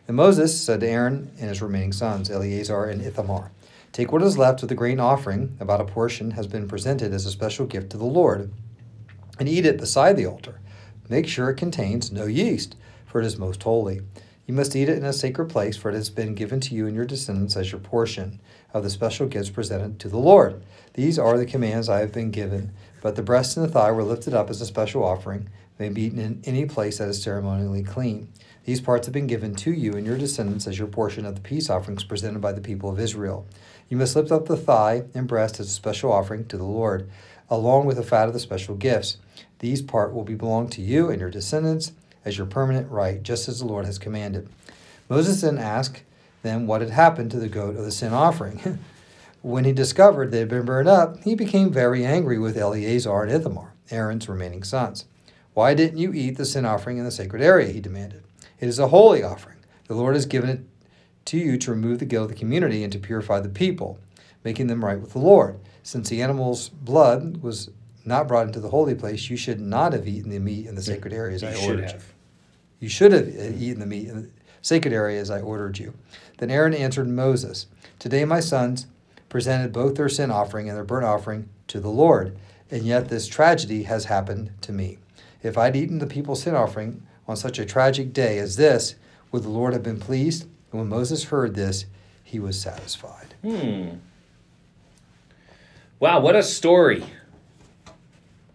And 0.08 0.18
Moses 0.18 0.60
said 0.60 0.82
to 0.82 0.88
Aaron 0.88 1.32
and 1.40 1.50
his 1.50 1.62
remaining 1.62 1.94
sons, 1.94 2.30
Eleazar 2.30 2.86
and 2.86 3.02
Ithamar, 3.02 3.52
Take 3.92 4.12
what 4.12 4.24
is 4.24 4.38
left 4.38 4.62
of 4.62 4.70
the 4.70 4.76
grain 4.76 5.00
offering, 5.00 5.56
about 5.60 5.80
a 5.80 5.86
portion 5.86 6.32
has 6.32 6.48
been 6.48 6.68
presented 6.68 7.14
as 7.14 7.26
a 7.26 7.32
special 7.32 7.66
gift 7.66 7.92
to 7.92 7.98
the 7.98 8.04
Lord, 8.04 8.52
and 9.40 9.48
eat 9.48 9.66
it 9.66 9.78
beside 9.78 10.18
the 10.18 10.26
altar. 10.26 10.60
Make 11.08 11.28
sure 11.28 11.50
it 11.50 11.56
contains 11.56 12.12
no 12.12 12.26
yeast, 12.26 12.76
for 13.06 13.22
it 13.22 13.26
is 13.26 13.38
most 13.38 13.64
holy. 13.64 14.02
You 14.48 14.54
must 14.54 14.76
eat 14.76 14.90
it 14.90 14.98
in 14.98 15.06
a 15.06 15.14
sacred 15.14 15.46
place, 15.46 15.78
for 15.78 15.90
it 15.90 15.96
has 15.96 16.10
been 16.10 16.36
given 16.36 16.60
to 16.62 16.76
you 16.76 16.88
and 16.88 16.96
your 16.96 17.06
descendants 17.06 17.56
as 17.56 17.72
your 17.72 17.80
portion 17.80 18.42
of 18.76 18.84
the 18.84 18.90
special 18.90 19.26
gifts 19.26 19.50
presented 19.50 19.98
to 20.02 20.10
the 20.10 20.18
Lord. 20.18 20.62
These 20.96 21.18
are 21.18 21.38
the 21.38 21.46
commands 21.46 21.88
I 21.88 22.00
have 22.00 22.12
been 22.12 22.30
given. 22.30 22.72
But 23.02 23.16
the 23.16 23.24
breast 23.24 23.56
and 23.56 23.66
the 23.66 23.72
thigh 23.72 23.92
were 23.92 24.04
lifted 24.04 24.34
up 24.34 24.50
as 24.50 24.60
a 24.60 24.66
special 24.66 25.02
offering, 25.02 25.50
may 25.80 25.88
be 25.88 26.02
eaten 26.04 26.20
in 26.20 26.42
any 26.44 26.66
place 26.66 26.98
that 26.98 27.08
is 27.08 27.24
ceremonially 27.24 27.84
clean. 27.84 28.28
These 28.66 28.82
parts 28.82 29.08
have 29.08 29.14
been 29.14 29.28
given 29.28 29.56
to 29.56 29.72
you 29.72 29.94
and 29.94 30.06
your 30.06 30.18
descendants 30.18 30.68
as 30.68 30.78
your 30.78 30.90
portion 30.90 31.26
of 31.26 31.36
the 31.36 31.42
peace 31.42 31.70
offerings 31.70 32.04
presented 32.04 32.42
by 32.42 32.52
the 32.52 32.60
people 32.60 32.90
of 32.90 33.00
Israel. 33.00 33.48
You 33.88 33.96
must 33.96 34.14
lift 34.14 34.32
up 34.32 34.48
the 34.48 34.58
thigh 34.58 35.04
and 35.14 35.26
breast 35.26 35.60
as 35.62 35.68
a 35.68 35.72
special 35.72 36.12
offering 36.12 36.46
to 36.48 36.58
the 36.58 36.66
Lord, 36.66 37.10
along 37.50 37.86
with 37.86 37.96
the 37.96 38.04
fat 38.04 38.28
of 38.28 38.34
the 38.34 38.40
special 38.42 38.76
gifts. 38.76 39.18
These 39.60 39.84
part 39.84 40.14
will 40.14 40.26
be 40.26 40.36
belong 40.36 40.70
to 40.72 40.82
you 40.82 41.10
and 41.10 41.22
your 41.22 41.30
descendants 41.30 41.94
as 42.26 42.38
your 42.38 42.48
permanent 42.48 42.92
right, 42.92 43.24
just 43.24 43.48
as 43.48 43.60
the 43.60 43.68
Lord 43.68 43.86
has 43.86 43.98
commanded. 43.98 44.50
Moses 45.08 45.42
then 45.42 45.58
asked 45.58 46.02
them 46.46 46.66
what 46.66 46.80
had 46.80 46.92
happened 46.92 47.32
to 47.32 47.40
the 47.40 47.50
goat 47.50 47.76
of 47.76 47.84
the 47.84 47.92
sin 47.92 48.14
offering. 48.14 48.80
when 49.42 49.66
he 49.66 49.74
discovered 49.74 50.32
they 50.32 50.40
had 50.40 50.48
been 50.48 50.64
burned 50.64 50.88
up, 50.88 51.22
he 51.24 51.36
became 51.36 51.70
very 51.70 52.06
angry 52.06 52.40
with 52.40 52.58
Eleazar 52.58 53.24
and 53.24 53.32
Ithamar, 53.32 53.74
Aaron's 53.92 54.30
remaining 54.30 54.64
sons. 54.64 55.06
Why 55.54 55.74
didn't 55.74 55.98
you 55.98 56.14
eat 56.14 56.38
the 56.38 56.46
sin 56.46 56.66
offering 56.66 56.98
in 56.98 57.04
the 57.04 57.12
sacred 57.12 57.42
area? 57.42 57.74
He 57.74 57.82
demanded. 57.82 58.24
It 58.60 58.70
is 58.70 58.80
a 58.80 58.88
holy 58.88 59.24
offering. 59.24 59.58
The 59.88 59.96
Lord 59.96 60.16
has 60.16 60.26
given 60.26 60.50
it 60.50 60.62
to 61.26 61.38
you 61.38 61.58
to 61.58 61.72
remove 61.72 62.00
the 62.00 62.06
guilt 62.06 62.30
of 62.30 62.30
the 62.30 62.40
community 62.40 62.84
and 62.84 62.94
to 62.94 63.00
purify 63.00 63.40
the 63.40 63.50
people, 63.50 64.00
making 64.44 64.68
them 64.68 64.86
right 64.86 65.00
with 65.00 65.14
the 65.14 65.20
Lord. 65.20 65.60
Since 65.84 66.10
the 66.10 66.22
animal's 66.22 66.70
blood 66.70 67.38
was 67.38 67.70
not 68.06 68.28
brought 68.28 68.48
into 68.48 68.60
the 68.60 68.70
holy 68.70 68.96
place, 68.96 69.30
you 69.30 69.38
should 69.38 69.60
not 69.60 69.94
have 69.94 70.08
eaten 70.08 70.30
the 70.30 70.40
meat 70.40 70.68
in 70.68 70.76
the 70.76 70.82
sacred 70.82 71.14
areas 71.14 71.44
I 71.44 71.56
ordered 71.56 71.92
you. 71.92 72.00
You 72.80 72.90
should 72.90 73.12
have 73.14 73.28
uh, 73.28 73.58
eaten 73.58 73.80
the 73.80 73.86
meat 73.86 74.08
in 74.08 74.22
the 74.24 74.30
sacred 74.66 74.92
area 74.92 75.22
as 75.22 75.30
I 75.30 75.42
ordered 75.42 75.78
you. 75.78 75.94
Then 76.40 76.50
Aaron 76.50 76.74
answered 76.74 77.08
Moses, 77.08 77.68
Today 78.00 78.26
my 78.26 78.40
sons 78.40 78.88
presented 79.30 79.72
both 79.72 79.94
their 79.94 80.10
sin 80.10 80.32
offering 80.32 80.68
and 80.68 80.76
their 80.76 80.84
burnt 80.84 81.06
offering 81.06 81.50
to 81.68 81.80
the 81.80 81.90
Lord, 81.90 82.36
and 82.72 82.82
yet 82.82 83.10
this 83.10 83.28
tragedy 83.28 83.84
has 83.84 84.06
happened 84.06 84.50
to 84.62 84.72
me. 84.72 84.98
If 85.44 85.56
I'd 85.56 85.76
eaten 85.76 86.00
the 86.00 86.08
people's 86.08 86.42
sin 86.42 86.56
offering 86.56 87.04
on 87.28 87.38
such 87.38 87.60
a 87.60 87.66
tragic 87.66 88.12
day 88.12 88.40
as 88.40 88.56
this, 88.56 88.96
would 89.32 89.44
the 89.44 89.50
Lord 89.50 89.74
have 89.74 89.84
been 89.84 90.00
pleased? 90.00 90.48
And 90.72 90.80
when 90.80 90.90
Moses 90.90 91.26
heard 91.26 91.54
this, 91.54 91.86
he 92.24 92.40
was 92.40 92.60
satisfied. 92.60 93.36
Hmm. 93.44 93.98
Wow, 96.00 96.22
what 96.22 96.36
a 96.36 96.42
story. 96.42 97.06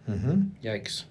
Mm-hmm. 0.09 0.41
Yikes. 0.61 1.05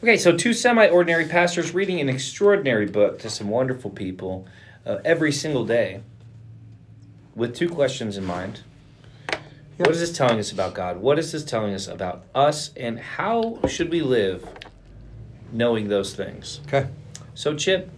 Okay, 0.00 0.16
so 0.16 0.36
two 0.36 0.54
semi 0.54 0.86
ordinary 0.86 1.26
pastors 1.26 1.74
reading 1.74 2.00
an 2.00 2.08
extraordinary 2.08 2.86
book 2.86 3.18
to 3.18 3.28
some 3.28 3.48
wonderful 3.48 3.90
people 3.90 4.46
uh, 4.86 4.98
every 5.04 5.32
single 5.32 5.64
day 5.64 6.02
with 7.34 7.56
two 7.56 7.68
questions 7.68 8.16
in 8.16 8.24
mind. 8.24 8.60
Yep. 9.32 9.40
What 9.78 9.90
is 9.90 9.98
this 9.98 10.16
telling 10.16 10.38
us 10.38 10.52
about 10.52 10.74
God? 10.74 10.98
What 10.98 11.18
is 11.18 11.32
this 11.32 11.44
telling 11.44 11.74
us 11.74 11.88
about 11.88 12.22
us? 12.32 12.72
And 12.76 13.00
how 13.00 13.58
should 13.66 13.90
we 13.90 14.00
live 14.00 14.48
knowing 15.50 15.88
those 15.88 16.14
things? 16.14 16.60
Okay. 16.68 16.88
So, 17.34 17.56
Chip, 17.56 17.90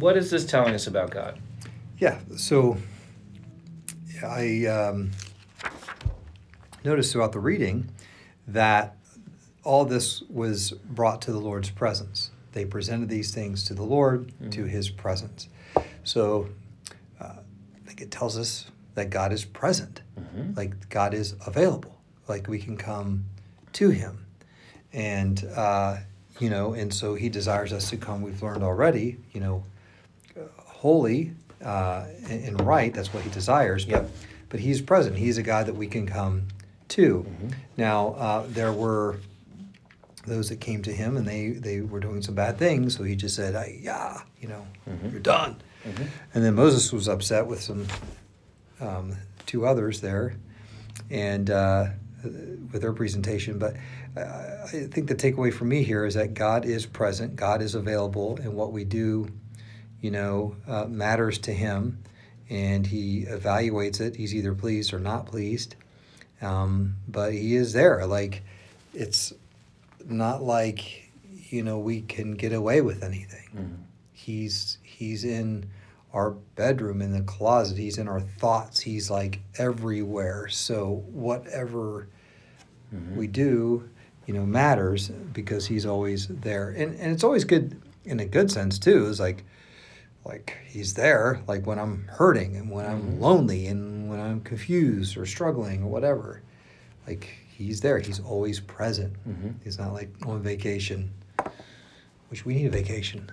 what 0.00 0.16
is 0.16 0.32
this 0.32 0.44
telling 0.44 0.74
us 0.74 0.88
about 0.88 1.10
God? 1.10 1.38
Yeah, 1.98 2.18
so 2.36 2.78
I 4.24 4.66
um, 4.66 5.12
noticed 6.84 7.12
throughout 7.12 7.30
the 7.30 7.38
reading 7.38 7.90
that 8.48 8.97
all 9.64 9.84
this 9.84 10.22
was 10.22 10.72
brought 10.72 11.22
to 11.22 11.32
the 11.32 11.38
Lord's 11.38 11.70
presence. 11.70 12.30
They 12.52 12.64
presented 12.64 13.08
these 13.08 13.32
things 13.32 13.64
to 13.64 13.74
the 13.74 13.82
Lord, 13.82 14.28
mm-hmm. 14.28 14.50
to 14.50 14.64
his 14.64 14.90
presence. 14.90 15.48
So 16.04 16.48
uh, 17.20 17.34
I 17.34 17.86
think 17.86 18.00
it 18.00 18.10
tells 18.10 18.38
us 18.38 18.70
that 18.94 19.10
God 19.10 19.32
is 19.32 19.44
present, 19.44 20.02
mm-hmm. 20.18 20.54
like 20.56 20.88
God 20.88 21.14
is 21.14 21.34
available, 21.46 21.98
like 22.26 22.48
we 22.48 22.58
can 22.58 22.76
come 22.76 23.24
to 23.74 23.90
him. 23.90 24.26
And, 24.92 25.44
uh, 25.54 25.98
you 26.40 26.50
know, 26.50 26.72
and 26.72 26.92
so 26.92 27.14
he 27.14 27.28
desires 27.28 27.72
us 27.72 27.90
to 27.90 27.96
come, 27.96 28.22
we've 28.22 28.42
learned 28.42 28.62
already, 28.62 29.18
you 29.32 29.40
know, 29.40 29.64
holy 30.56 31.32
uh, 31.62 32.06
and, 32.28 32.60
right, 32.60 32.94
that's 32.94 33.12
what 33.12 33.22
he 33.24 33.30
desires. 33.30 33.84
But, 33.84 34.02
yep. 34.02 34.10
but 34.48 34.60
he's 34.60 34.80
present. 34.80 35.16
He's 35.16 35.38
a 35.38 35.42
God 35.42 35.66
that 35.66 35.74
we 35.74 35.86
can 35.88 36.06
come 36.06 36.44
to. 36.88 37.26
Mm-hmm. 37.28 37.48
Now, 37.76 38.14
uh, 38.14 38.46
there 38.48 38.72
were 38.72 39.18
those 40.28 40.48
that 40.48 40.60
came 40.60 40.82
to 40.82 40.92
him 40.92 41.16
and 41.16 41.26
they, 41.26 41.50
they 41.50 41.80
were 41.80 42.00
doing 42.00 42.22
some 42.22 42.34
bad 42.34 42.58
things. 42.58 42.96
So 42.96 43.04
he 43.04 43.16
just 43.16 43.34
said, 43.34 43.54
yeah, 43.80 44.20
you 44.40 44.48
know, 44.48 44.66
mm-hmm. 44.88 45.10
you're 45.10 45.20
done. 45.20 45.60
Mm-hmm. 45.86 46.04
And 46.34 46.44
then 46.44 46.54
Moses 46.54 46.92
was 46.92 47.08
upset 47.08 47.46
with 47.46 47.60
some 47.60 47.86
um, 48.80 49.16
two 49.46 49.66
others 49.66 50.00
there 50.00 50.36
and 51.10 51.50
uh, 51.50 51.86
with 52.22 52.82
their 52.82 52.92
presentation. 52.92 53.58
But 53.58 53.76
uh, 54.16 54.64
I 54.64 54.88
think 54.90 55.08
the 55.08 55.14
takeaway 55.14 55.52
for 55.52 55.64
me 55.64 55.82
here 55.82 56.04
is 56.04 56.14
that 56.14 56.34
God 56.34 56.64
is 56.64 56.86
present, 56.86 57.36
God 57.36 57.62
is 57.62 57.74
available, 57.74 58.38
and 58.42 58.54
what 58.54 58.72
we 58.72 58.84
do, 58.84 59.28
you 60.00 60.10
know, 60.10 60.56
uh, 60.66 60.84
matters 60.86 61.38
to 61.38 61.52
him. 61.52 62.02
And 62.50 62.86
he 62.86 63.26
evaluates 63.28 64.00
it. 64.00 64.16
He's 64.16 64.34
either 64.34 64.54
pleased 64.54 64.94
or 64.94 64.98
not 64.98 65.26
pleased. 65.26 65.76
Um, 66.40 66.96
but 67.06 67.32
he 67.32 67.54
is 67.56 67.74
there. 67.74 68.06
Like, 68.06 68.42
it's 68.94 69.34
not 70.08 70.42
like 70.42 71.12
you 71.50 71.62
know 71.62 71.78
we 71.78 72.02
can 72.02 72.34
get 72.34 72.52
away 72.52 72.80
with 72.80 73.02
anything. 73.02 73.48
Mm-hmm. 73.54 73.82
He's 74.12 74.78
he's 74.82 75.24
in 75.24 75.68
our 76.12 76.30
bedroom 76.30 77.02
in 77.02 77.12
the 77.12 77.22
closet. 77.22 77.76
He's 77.76 77.98
in 77.98 78.08
our 78.08 78.20
thoughts. 78.20 78.80
He's 78.80 79.10
like 79.10 79.40
everywhere. 79.58 80.48
So 80.48 81.04
whatever 81.12 82.08
mm-hmm. 82.94 83.16
we 83.16 83.26
do, 83.26 83.88
you 84.26 84.34
know, 84.34 84.46
matters 84.46 85.08
because 85.08 85.66
he's 85.66 85.86
always 85.86 86.28
there. 86.28 86.70
And 86.70 86.98
and 86.98 87.12
it's 87.12 87.24
always 87.24 87.44
good 87.44 87.80
in 88.04 88.20
a 88.20 88.24
good 88.24 88.50
sense 88.50 88.78
too. 88.78 89.06
Is 89.06 89.20
like 89.20 89.44
like 90.24 90.58
he's 90.66 90.94
there 90.94 91.42
like 91.46 91.66
when 91.66 91.78
I'm 91.78 92.06
hurting 92.08 92.56
and 92.56 92.70
when 92.70 92.86
I'm 92.86 93.02
mm-hmm. 93.02 93.22
lonely 93.22 93.66
and 93.66 94.10
when 94.10 94.20
I'm 94.20 94.40
confused 94.40 95.16
or 95.16 95.26
struggling 95.26 95.82
or 95.82 95.88
whatever. 95.88 96.42
Like 97.06 97.28
he's 97.58 97.80
there. 97.80 97.98
He's 97.98 98.20
always 98.20 98.60
present. 98.60 99.12
Mm-hmm. 99.28 99.50
He's 99.64 99.78
not 99.78 99.92
like 99.92 100.10
on 100.26 100.40
vacation, 100.42 101.10
which 102.30 102.44
we 102.46 102.54
need 102.54 102.66
a 102.66 102.70
vacation. 102.70 103.30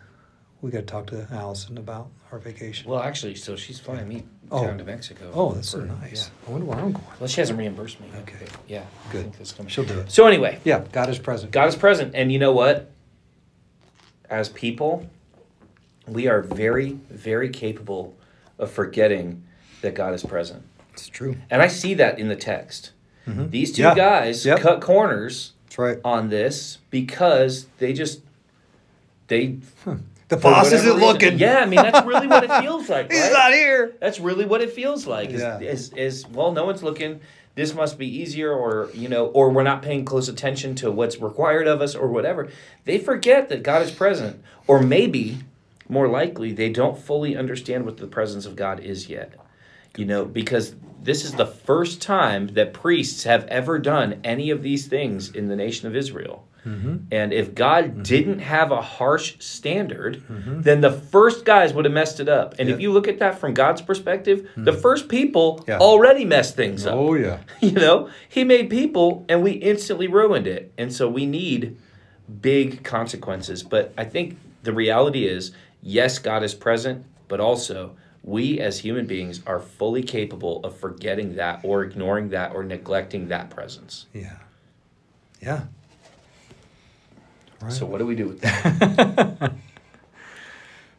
We 0.62 0.72
got 0.72 0.80
to 0.80 0.86
talk 0.86 1.08
to 1.08 1.28
Allison 1.32 1.78
about 1.78 2.10
our 2.32 2.40
vacation. 2.40 2.90
Well, 2.90 3.00
actually, 3.02 3.36
so 3.36 3.56
she's 3.56 3.80
flying 3.80 4.08
me 4.08 4.24
Oh. 4.52 4.64
down 4.64 4.78
to 4.78 4.84
Mexico. 4.84 5.32
oh, 5.34 5.54
that's 5.54 5.70
so 5.70 5.80
nice. 5.80 6.30
yeah. 6.44 6.48
I 6.48 6.52
wonder 6.52 6.68
where 6.68 6.78
I'm 6.78 6.92
going. 6.92 7.04
Well, 7.20 7.28
she 7.28 7.42
hasn't 7.42 7.58
reimbursed 7.58 8.00
me. 8.00 8.08
yet, 8.14 8.22
Okay. 8.22 8.46
Yeah. 8.68 8.84
I 9.08 9.12
Good. 9.12 9.22
think 9.24 9.38
that's 9.40 9.52
coming. 9.52 9.70
She'll 9.72 9.86
do 9.86 10.00
it. 10.00 10.12
So 10.12 10.28
anyway, 10.28 10.60
Yeah, 10.64 10.84
God 10.92 11.10
is 11.10 11.18
present. 11.18 11.52
God 11.52 11.68
is 11.68 11.76
present, 11.76 12.14
and 12.16 12.32
you 12.32 12.38
know 12.40 12.52
what? 12.52 12.92
As 14.30 14.50
people, 14.50 15.08
we 16.08 16.28
are 16.28 16.42
very, 16.42 16.92
very 17.10 17.50
capable 17.50 18.16
of 18.60 18.70
forgetting 18.72 19.44
that 19.82 19.94
God 19.96 20.14
is 20.14 20.24
present, 20.24 20.64
It's 20.94 21.08
true. 21.08 21.38
and 21.50 21.62
I 21.62 21.68
see 21.68 21.94
that 21.96 22.18
in 22.20 22.28
the 22.28 22.36
text. 22.36 22.92
Mhm. 23.28 23.52
These 23.52 23.74
two 23.74 23.82
Yeah. 23.84 23.96
guys 23.96 24.46
Yep. 24.46 24.60
cut 24.60 24.82
corners 24.82 25.54
right. 25.78 25.98
on 26.04 26.30
this 26.30 26.78
because 26.92 27.68
they 27.80 27.94
just 27.94 28.22
they 29.28 29.58
The 30.28 30.38
boss 30.38 30.72
isn't 30.72 30.86
reason- 30.96 31.00
looking. 31.02 31.40
Yeah, 31.40 31.60
I 31.60 31.66
mean 31.66 31.82
that's 31.82 32.06
really 32.06 32.28
what 32.28 32.44
it 32.44 32.52
feels 32.62 32.90
like. 32.90 33.12
He's 33.12 33.22
right? 33.22 33.32
not 33.34 33.54
here. 33.54 33.94
That's 34.00 34.20
really 34.20 34.46
what 34.46 34.62
it 34.62 34.72
feels 34.72 35.06
like. 35.08 35.30
Is, 35.32 35.42
Yeah. 35.42 35.60
is, 35.60 35.92
is 35.94 36.28
well, 36.30 36.52
no 36.52 36.66
one's 36.66 36.84
looking. 36.84 37.20
This 37.56 37.74
must 37.74 37.98
be 37.98 38.06
easier, 38.22 38.52
or 38.52 38.90
you 38.94 39.08
know, 39.08 39.28
or 39.28 39.50
we're 39.50 39.64
not 39.64 39.82
paying 39.82 40.04
close 40.04 40.28
attention 40.28 40.76
to 40.76 40.92
what's 40.92 41.22
required 41.22 41.68
of 41.68 41.82
us, 41.82 41.96
or 41.96 42.08
whatever. 42.10 42.50
They 42.84 42.98
forget 42.98 43.48
that 43.50 43.64
God 43.64 43.82
is 43.82 43.92
present, 43.92 44.42
or 44.68 44.82
maybe 44.82 45.38
more 45.88 46.08
likely 46.10 46.52
they 46.52 46.70
don't 46.70 46.98
fully 46.98 47.38
understand 47.38 47.86
what 47.86 47.98
the 47.98 48.08
presence 48.08 48.46
of 48.46 48.56
God 48.58 48.80
is 48.82 49.08
yet. 49.10 49.34
You 49.98 50.06
know, 50.06 50.26
because 50.26 50.76
this 51.02 51.24
is 51.24 51.34
the 51.34 51.46
first 51.46 52.02
time 52.02 52.48
that 52.48 52.74
priests 52.74 53.24
have 53.24 53.46
ever 53.46 53.78
done 53.78 54.20
any 54.24 54.50
of 54.50 54.64
these 54.64 54.88
things 54.88 55.30
in 55.30 55.48
the 55.48 55.56
nation 55.56 55.88
of 55.88 55.96
Israel. 55.96 56.48
Mm-hmm. 56.66 56.98
And 57.12 57.32
if 57.32 57.54
God 57.54 57.86
mm-hmm. 57.86 58.02
didn't 58.02 58.40
have 58.40 58.72
a 58.72 58.82
harsh 58.82 59.36
standard, 59.40 60.24
mm-hmm. 60.28 60.62
then 60.62 60.82
the 60.82 60.92
first 60.92 61.46
guys 61.46 61.74
would 61.74 61.86
have 61.86 61.94
messed 61.94 62.20
it 62.20 62.28
up. 62.28 62.56
And 62.58 62.70
if 62.70 62.80
you 62.80 62.92
look 62.92 63.08
at 63.08 63.20
that 63.20 63.38
from 63.38 63.54
God's 63.54 63.82
perspective, 63.82 64.50
the 64.56 64.72
mm-hmm. 64.72 64.82
first 64.82 65.08
people 65.08 65.64
Yeah. 65.68 65.78
already 65.78 66.26
messed 66.26 66.56
things 66.56 66.86
up. 66.86 66.96
Oh 66.96 67.14
yeah. 67.14 67.38
You 67.62 67.74
know, 67.74 68.10
He 68.28 68.44
made 68.44 68.70
people 68.70 69.26
and 69.30 69.44
we 69.44 69.52
instantly 69.52 70.08
ruined 70.08 70.48
it. 70.48 70.74
And 70.78 70.92
so 70.92 71.08
we 71.08 71.26
need 71.26 71.78
big 72.42 72.84
consequences. 72.84 73.62
But 73.62 73.94
I 73.98 74.06
think 74.06 74.38
the 74.64 74.74
reality 74.74 75.28
is 75.28 75.52
yes, 75.82 76.18
God 76.18 76.42
is 76.42 76.56
present, 76.56 77.06
but 77.28 77.40
also 77.40 77.96
we 78.26 78.60
as 78.60 78.80
human 78.80 79.06
beings 79.06 79.42
are 79.46 79.60
fully 79.60 80.02
capable 80.04 80.60
of 80.66 80.76
forgetting 80.78 81.36
that 81.36 81.60
or 81.64 81.84
ignoring 81.84 82.30
that 82.30 82.54
or 82.56 82.64
neglecting 82.64 83.28
that 83.30 83.50
presence. 83.52 84.08
Yeah. 84.14 84.38
Yeah. 85.42 85.62
Right. 87.62 87.72
So, 87.72 87.86
what 87.86 88.00
do 88.00 88.06
we 88.08 88.16
do 88.16 88.28
with 88.28 88.42
that? 88.42 89.54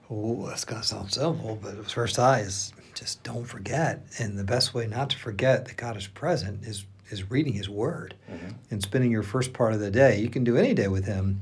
Oh, 0.09 0.47
that's 0.47 0.64
gonna 0.64 0.85
sound 0.85 1.12
simple, 1.12 1.59
but 1.61 1.90
first 1.90 2.16
eye 2.18 2.38
is 2.38 2.73
just 2.95 3.25
don't 3.25 3.45
forget. 3.45 4.06
And 4.21 4.38
the 4.38 4.45
best 4.45 4.73
way 4.73 4.87
not 4.87 5.11
to 5.11 5.16
forget 5.18 5.64
that 5.66 5.76
God 5.76 5.97
is 5.97 6.06
present 6.06 6.64
is 6.64 6.85
is 7.11 7.28
reading 7.30 7.54
His 7.54 7.68
Word 7.68 8.14
Mhm. 8.30 8.54
and 8.71 8.80
spending 8.83 9.11
your 9.11 9.25
first 9.25 9.52
part 9.52 9.73
of 9.75 9.80
the 9.80 9.90
day. 9.90 10.21
You 10.21 10.28
can 10.28 10.45
do 10.45 10.56
any 10.56 10.75
day 10.75 10.87
with 10.88 11.06
Him. 11.06 11.40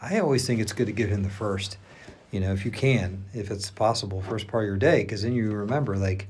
I 0.00 0.20
always 0.20 0.46
think 0.46 0.60
it's 0.60 0.72
good 0.72 0.86
to 0.86 0.92
give 0.92 1.08
Him 1.08 1.24
the 1.24 1.28
first. 1.30 1.76
You 2.34 2.40
know, 2.40 2.52
if 2.52 2.64
you 2.64 2.72
can, 2.72 3.26
if 3.32 3.52
it's 3.52 3.70
possible, 3.70 4.20
first 4.20 4.48
part 4.48 4.64
of 4.64 4.66
your 4.66 4.76
day, 4.76 5.04
because 5.04 5.22
then 5.22 5.34
you 5.34 5.52
remember 5.52 5.96
like 5.96 6.26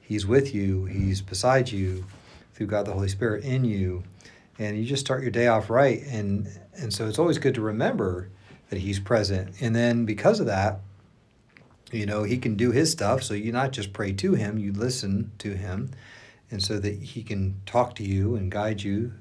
He's 0.00 0.26
with 0.26 0.52
you, 0.52 0.86
He's 0.86 1.20
beside 1.20 1.70
you, 1.70 2.06
through 2.54 2.66
God 2.66 2.86
the 2.86 2.92
Holy 2.92 3.08
Spirit 3.08 3.44
in 3.44 3.64
you, 3.64 4.02
and 4.58 4.76
you 4.76 4.84
just 4.84 5.04
start 5.04 5.22
your 5.22 5.30
day 5.30 5.46
off 5.46 5.70
right. 5.70 6.02
And 6.08 6.48
and 6.74 6.92
so 6.92 7.06
it's 7.06 7.20
always 7.20 7.38
good 7.38 7.54
to 7.54 7.60
remember 7.60 8.30
that 8.70 8.80
He's 8.80 8.98
present. 8.98 9.54
And 9.60 9.76
then 9.76 10.04
because 10.04 10.40
of 10.40 10.46
that, 10.46 10.80
you 11.92 12.04
know 12.04 12.24
he 12.24 12.36
can 12.36 12.56
do 12.56 12.72
his 12.72 12.90
stuff 12.90 13.22
so 13.22 13.34
you 13.34 13.52
not 13.52 13.70
just 13.70 13.92
pray 13.92 14.12
to 14.12 14.34
him 14.34 14.58
you 14.58 14.72
listen 14.72 15.30
to 15.38 15.54
him 15.54 15.90
and 16.50 16.60
so 16.60 16.80
that 16.80 17.00
he 17.00 17.22
can 17.22 17.60
talk 17.66 17.94
to 17.94 18.02
you 18.02 18.34
and 18.34 18.50
guide 18.50 18.82
you 18.82 19.12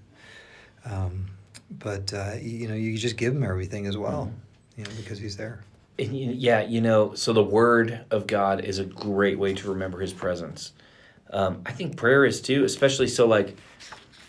um, 0.86 1.28
but 1.70 2.12
uh, 2.13 2.34
you, 2.42 2.68
know 2.68 2.74
you 2.74 2.98
just 2.98 3.18
give 3.18 3.36
him 3.36 3.44
everything 3.44 3.86
as 3.86 3.96
well 3.96 4.32
you 4.75 4.84
know 4.84 4.90
because 4.98 5.20
he's 5.20 5.38
there 5.38 5.62
yeah, 5.98 6.62
you 6.62 6.82
know, 6.82 7.14
so 7.14 7.34
the 7.34 7.44
word 7.44 8.06
of 8.12 8.26
God 8.28 8.62
is 8.66 8.80
a 8.80 8.86
great 8.86 9.38
way 9.38 9.54
to 9.54 9.70
remember 9.70 10.00
his 10.00 10.14
presence. 10.14 10.74
Um, 11.30 11.62
I 11.66 11.72
think 11.72 11.98
prayer 11.98 12.26
is 12.26 12.42
too, 12.42 12.64
especially 12.64 13.08
so 13.08 13.28
like 13.28 13.58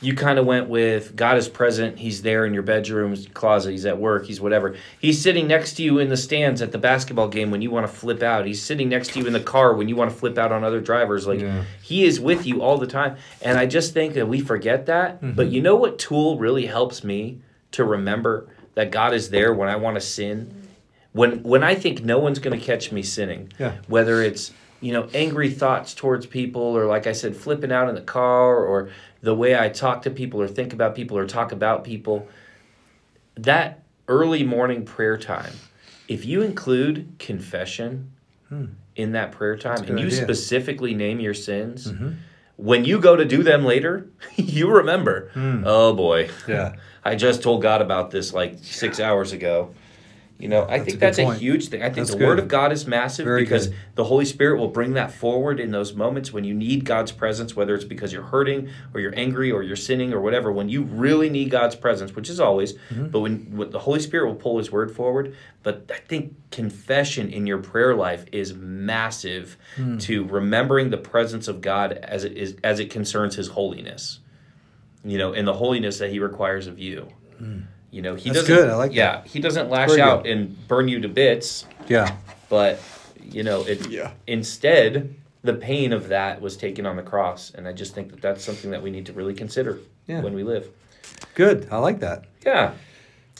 you 0.01 0.15
kind 0.15 0.39
of 0.39 0.45
went 0.45 0.69
with 0.69 1.17
God 1.17 1.39
is 1.39 1.49
present, 1.49 1.99
he's 1.99 2.21
there 2.23 2.45
in 2.45 2.53
your 2.53 2.63
bedroom, 2.63 3.17
closet, 3.33 3.71
he's 3.71 3.87
at 3.87 3.99
work, 3.99 4.27
he's 4.27 4.41
whatever. 4.41 4.77
He's 5.01 5.21
sitting 5.23 5.47
next 5.47 5.75
to 5.75 5.83
you 5.83 5.99
in 5.99 6.09
the 6.11 6.17
stands 6.17 6.61
at 6.61 6.73
the 6.73 6.79
basketball 6.79 7.29
game 7.29 7.51
when 7.51 7.63
you 7.63 7.71
want 7.71 7.87
to 7.87 7.93
flip 7.93 8.23
out. 8.23 8.45
He's 8.47 8.61
sitting 8.63 8.91
next 8.91 9.13
to 9.13 9.21
you 9.21 9.27
in 9.27 9.33
the 9.33 9.41
car 9.41 9.75
when 9.75 9.89
you 9.89 9.97
want 9.97 10.11
to 10.11 10.17
flip 10.17 10.37
out 10.37 10.53
on 10.53 10.65
other 10.65 10.81
drivers. 10.81 11.27
Like 11.27 11.41
Yeah. 11.41 11.65
he 11.83 12.05
is 12.05 12.21
with 12.21 12.47
you 12.47 12.61
all 12.63 12.77
the 12.77 12.87
time. 12.87 13.17
And 13.41 13.57
I 13.59 13.65
just 13.65 13.95
think 13.95 14.13
that 14.15 14.29
we 14.29 14.41
forget 14.41 14.85
that. 14.87 15.35
But 15.37 15.51
you 15.51 15.63
know 15.63 15.77
what 15.77 15.99
tool 15.99 16.39
really 16.39 16.67
helps 16.67 17.03
me 17.03 17.41
to 17.73 17.85
remember 17.85 18.49
that 18.75 18.91
God 18.91 19.15
is 19.15 19.31
there 19.31 19.55
when 19.55 19.69
I 19.71 19.77
want 19.77 19.95
to 19.95 20.01
sin? 20.03 20.64
When 21.15 21.43
when 21.43 21.63
I 21.65 21.75
think 21.75 22.05
no 22.05 22.19
one's 22.19 22.39
going 22.41 22.59
to 22.59 22.65
catch 22.65 22.93
me 22.93 23.03
sinning, 23.03 23.51
Yeah. 23.59 23.73
whether 23.89 24.21
it's 24.21 24.53
you 24.81 24.93
know 24.93 25.09
angry 25.15 25.51
thoughts 25.51 25.95
towards 25.95 26.27
people 26.27 26.61
or 26.61 26.85
like 26.85 27.07
I 27.07 27.13
said 27.13 27.35
flipping 27.37 27.73
out 27.73 27.89
in 27.89 27.95
the 27.95 28.03
car 28.03 28.57
or 28.63 28.91
the 29.23 29.35
way 29.35 29.59
I 29.59 29.71
talk 29.71 30.03
to 30.03 30.11
people 30.11 30.43
or 30.43 30.49
think 30.49 30.73
about 30.75 30.95
people 30.95 31.17
or 31.17 31.27
talk 31.27 31.51
about 31.53 31.83
people, 31.85 32.29
that 33.37 33.83
early 34.09 34.45
morning 34.45 34.85
prayer 34.85 35.17
time, 35.17 35.53
if 36.09 36.25
you 36.27 36.43
include 36.43 37.07
confession 37.19 38.11
Hmm. 38.51 38.65
in 38.95 39.13
that 39.13 39.33
prayer 39.33 39.57
time 39.57 39.79
and 39.89 39.99
you 39.99 40.07
idea. 40.07 40.23
specifically 40.23 40.93
name 40.95 41.19
your 41.21 41.33
sins, 41.33 41.91
Mhm. 41.91 42.17
when 42.57 42.85
you 42.85 43.01
go 43.01 43.17
to 43.17 43.25
do 43.25 43.43
them 43.43 43.65
later, 43.65 44.07
you 44.37 44.69
remember, 44.71 45.31
Hmm. 45.33 45.63
oh 45.65 45.95
boy, 45.95 46.29
yeah 46.47 46.75
I 47.05 47.15
just 47.17 47.43
told 47.43 47.63
God 47.63 47.81
about 47.81 48.11
this 48.11 48.33
like 48.35 48.57
six 48.61 49.01
hours 49.01 49.33
ago. 49.33 49.71
You 50.37 50.49
know, 50.49 50.65
I 50.65 50.79
That's 50.79 50.81
a 50.81 50.85
think 50.85 50.93
good 50.95 51.01
that's 51.01 51.19
a 51.19 51.35
huge 51.35 51.69
thing. 51.69 51.81
I 51.83 51.87
think 51.87 51.97
That's 51.99 52.11
the 52.11 52.17
good. 52.19 52.27
Word 52.27 52.39
of 52.41 52.49
God 52.49 52.73
is 52.73 52.89
massive 52.89 53.25
Very 53.25 53.43
because 53.45 53.69
good. 53.69 53.77
the 53.95 54.05
Holy 54.05 54.25
Spirit 54.25 54.59
will 54.59 54.69
bring 54.69 54.95
that 54.95 55.13
forward 55.13 55.61
in 55.61 55.71
those 55.71 55.95
moments 55.95 56.33
when 56.33 56.43
you 56.43 56.53
need 56.53 56.85
God's 56.85 57.13
presence, 57.13 57.55
whether 57.55 57.73
it's 57.73 57.85
because 57.85 58.13
you're 58.13 58.25
hurting 58.25 58.69
or 58.93 59.01
you're 59.01 59.15
angry 59.17 59.53
or 59.53 59.63
you're 59.63 59.77
sinning 59.77 60.13
or 60.13 60.21
whatever. 60.21 60.51
When 60.51 60.69
you 60.69 60.83
really 60.83 61.31
need 61.31 61.51
God's 61.51 61.77
presence, 61.77 62.17
which 62.17 62.29
is 62.29 62.41
always, 62.41 62.73
Mm-hmm. 62.75 63.07
but 63.09 63.21
when, 63.21 63.57
when 63.57 63.71
the 63.71 63.79
Holy 63.79 64.01
Spirit 64.01 64.27
will 64.27 64.35
pull 64.35 64.59
His 64.59 64.73
Word 64.73 64.91
forward. 64.95 65.37
But 65.63 65.89
I 65.95 65.99
think 66.09 66.35
confession 66.51 67.31
in 67.31 67.47
your 67.47 67.59
prayer 67.59 67.95
life 67.95 68.25
is 68.33 68.53
massive 68.55 69.57
Hmm. 69.77 69.99
to 69.99 70.25
remembering 70.25 70.91
the 70.91 70.99
presence 70.99 71.47
of 71.49 71.61
God 71.61 71.93
as 71.93 72.25
it 72.25 72.37
is 72.37 72.57
as 72.65 72.81
it 72.81 72.91
concerns 72.91 73.37
His 73.37 73.49
holiness 73.49 74.19
you 75.07 75.19
know, 75.19 75.33
and 75.35 75.47
the 75.47 75.53
holiness 75.53 75.99
that 75.99 76.11
he 76.11 76.19
requires 76.19 76.67
of 76.67 76.79
you. 76.79 77.07
You 77.95 78.03
know, 78.03 78.17
he. 78.17 78.31
That's 78.31 78.41
doesn't. 78.41 78.57
good. 78.57 78.71
I 78.71 78.75
like 78.75 78.93
Yeah, 78.93 79.23
he 79.25 79.39
doesn't 79.39 79.71
lash 79.71 79.91
Very 79.91 80.01
out 80.01 80.25
good. 80.25 80.33
and 80.33 80.69
burn 80.69 80.89
you 80.89 81.01
to 81.01 81.09
bits, 81.09 81.65
yeah 81.87 82.17
but 82.49 82.81
you 83.23 83.43
know, 83.45 83.63
it. 83.63 83.89
Yeah. 83.89 84.11
Instead, 84.27 85.15
the 85.43 85.55
pain 85.55 85.93
of 85.93 86.09
that 86.09 86.41
was 86.41 86.57
taken 86.57 86.87
on 86.87 86.97
the 86.97 87.03
cross, 87.03 87.53
and 87.55 87.69
I 87.69 87.73
just 87.73 87.95
think 87.95 88.11
that 88.11 88.21
that's 88.21 88.43
something 88.45 88.71
that 88.73 88.83
we 88.83 88.91
need 88.91 89.07
to 89.07 89.13
really 89.13 89.35
consider 89.35 89.79
Yeah. 90.09 90.23
when 90.23 90.35
we 90.35 90.43
live. 90.43 90.69
good 91.35 91.69
i 91.71 91.77
like 91.79 92.01
that 92.01 92.25
Yeah, 92.45 92.73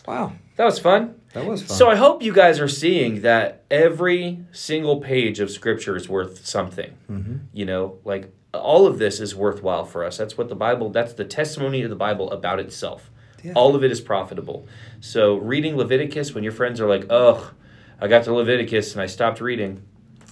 wow 0.07 0.33
that 0.57 0.65
was 0.65 0.79
fun. 0.79 1.15
that 1.33 1.45
was 1.45 1.63
fun 1.63 1.77
So 1.77 1.89
I 1.91 1.97
hope 1.97 2.23
you 2.23 2.33
guys 2.33 2.61
are 2.61 2.69
seeing 2.69 3.23
that 3.23 3.65
every 3.71 4.39
single 4.53 5.01
page 5.01 5.41
of 5.41 5.51
scripture 5.51 5.97
is 5.97 6.09
worth 6.09 6.47
something. 6.47 6.93
Mhm. 7.11 7.41
You 7.53 7.65
know, 7.67 7.99
like 8.05 8.25
all 8.53 8.87
of 8.87 8.99
this 8.99 9.19
is 9.19 9.35
worthwhile 9.35 9.85
for 9.85 10.05
us. 10.05 10.17
That's 10.17 10.39
what 10.39 10.49
the 10.49 10.55
Bible, 10.55 10.91
that's 10.91 11.15
the 11.15 11.25
testimony 11.25 11.83
of 11.83 11.91
the 11.91 11.97
Bible 11.97 12.31
about 12.31 12.61
itself. 12.61 13.11
Yeah. 13.45 13.53
All 13.55 13.77
of 13.77 13.85
it 13.85 13.91
is 13.93 14.01
profitable. 14.01 14.67
So 15.01 15.37
reading 15.37 15.77
Leviticus 15.77 16.35
when 16.35 16.43
your 16.45 16.53
friends 16.53 16.81
are 16.81 16.89
like, 16.89 17.07
"Ugh, 17.11 17.43
I 18.01 18.09
got 18.09 18.25
to 18.25 18.33
Leviticus 18.33 18.93
and 18.95 19.03
I 19.03 19.07
stopped 19.07 19.41
reading." 19.41 19.83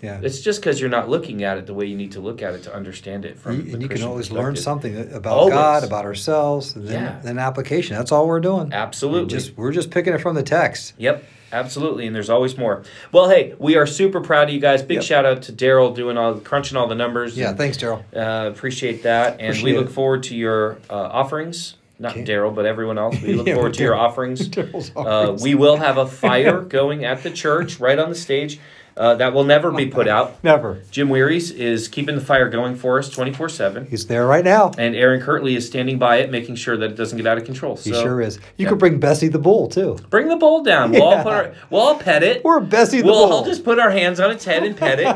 yeah 0.03 0.19
It's 0.21 0.41
just 0.41 0.61
because 0.61 0.81
you're 0.81 0.91
not 0.91 1.09
looking 1.09 1.45
at 1.45 1.59
it 1.59 1.67
the 1.67 1.75
way 1.75 1.87
you 1.87 1.97
need 1.97 2.11
to 2.13 2.21
look 2.21 2.43
at 2.43 2.55
it 2.55 2.65
to 2.65 2.75
understand 2.75 3.25
it 3.25 3.39
from. 3.39 3.61
and 3.61 3.69
you, 3.71 3.79
you 3.79 3.89
can 3.89 4.03
always 4.03 4.33
learn 4.33 4.57
something 4.57 5.13
about 5.13 5.39
Always. 5.39 5.55
god 5.55 5.85
about 5.85 6.05
ourselves 6.05 6.75
and 6.75 6.89
then, 6.89 7.03
Yeah. 7.05 7.21
then 7.23 7.39
application 7.39 7.95
that's 7.97 8.11
all 8.11 8.27
we're 8.27 8.41
doing 8.41 8.73
Absolutely. 8.73 9.29
just 9.29 9.57
we're 9.57 9.71
just 9.71 9.93
picking 9.93 10.13
it 10.13 10.19
from 10.21 10.35
the 10.35 10.43
text 10.43 10.95
Yep, 10.99 11.23
absolutely, 11.53 12.07
and 12.09 12.17
there's 12.17 12.31
always 12.31 12.59
more. 12.59 12.83
Well, 13.13 13.29
hey, 13.29 13.55
we 13.61 13.77
are 13.77 13.87
super 13.87 14.21
proud 14.21 14.49
of 14.49 14.55
you 14.55 14.61
guys. 14.61 14.83
Big 14.83 14.97
Yep. 14.97 15.05
shout 15.05 15.25
out 15.25 15.43
to 15.43 15.53
Daryl 15.53 15.95
doing 15.95 16.17
all 16.19 16.35
crunching 16.41 16.77
all 16.77 16.89
the 16.89 16.97
numbers. 16.97 17.37
yeah 17.39 17.51
and, 17.51 17.59
thanks 17.59 17.77
daryl 17.77 18.03
uh, 18.17 18.49
appreciate 18.51 19.05
that, 19.05 19.41
and 19.41 19.63
we 19.63 19.73
look 19.77 19.87
it. 19.87 19.93
forward 19.93 20.25
to 20.25 20.35
your 20.35 20.79
uh, 20.91 20.95
offerings 20.95 21.75
not 21.99 22.15
Daryl, 22.15 22.55
but 22.55 22.67
everyone 22.67 22.99
else. 22.99 23.21
We 23.21 23.33
look 23.35 23.47
Yeah, 23.47 23.55
forward 23.55 23.75
to 23.75 23.83
your 23.83 23.95
Daryl. 23.95 23.99
offerings. 23.99 24.51
Uh, 24.97 25.37
we 25.43 25.55
will 25.55 25.77
have 25.77 25.99
a 25.99 26.07
fire 26.07 26.61
going 26.79 27.05
at 27.05 27.23
the 27.23 27.31
church 27.31 27.79
right 27.81 27.99
on 27.99 28.09
the 28.09 28.15
stage. 28.15 28.59
Uh, 28.95 29.15
that 29.15 29.33
will 29.33 29.45
never 29.45 29.71
be 29.73 29.87
put 29.87 30.07
out. 30.07 30.43
Never. 30.45 30.83
Jim 30.91 31.09
Wearies 31.09 31.51
is 31.51 31.89
keeping 31.89 32.15
the 32.15 32.21
fire 32.21 32.51
going 32.51 32.77
for 32.77 32.99
us 32.99 33.09
24 33.09 33.49
7. 33.49 33.87
He's 33.87 34.07
there 34.07 34.27
right 34.27 34.45
now. 34.45 34.71
And 34.77 34.95
Aaron 34.95 35.23
Kirtley 35.23 35.57
is 35.57 35.67
standing 35.67 35.99
by 35.99 36.17
it, 36.19 36.31
making 36.31 36.57
sure 36.57 36.77
that 36.77 36.91
it 36.91 36.95
doesn't 36.97 37.17
get 37.17 37.27
out 37.27 37.39
of 37.39 37.47
control. 37.47 37.77
He 37.79 37.93
sure 37.95 38.21
is. 38.21 38.37
You 38.59 38.65
yeah. 38.65 38.69
could 38.69 38.79
bring 38.79 39.01
Bessie 39.01 39.29
the 39.29 39.39
bull 39.39 39.69
too. 39.69 39.97
bring 40.11 40.29
the 40.29 40.37
bowl 40.37 40.63
down. 40.63 40.91
We'll, 40.93 41.05
all 41.05 41.13
Yeah. 41.13 41.23
put 41.23 41.33
our, 41.33 41.55
we'll 41.71 41.81
all 41.81 41.99
pet 41.99 42.23
it. 42.23 42.43
Or 42.45 42.61
Bessie 42.61 42.99
the 42.99 43.05
Bull. 43.05 43.13
We'll 43.13 43.29
bull. 43.29 43.37
all 43.39 43.45
just 43.47 43.65
put 43.65 43.79
our 43.79 43.91
hands 43.91 44.21
on 44.21 44.31
its 44.31 44.45
head 44.45 44.63
and 44.63 44.77
pet 44.77 45.01
it. 45.01 45.07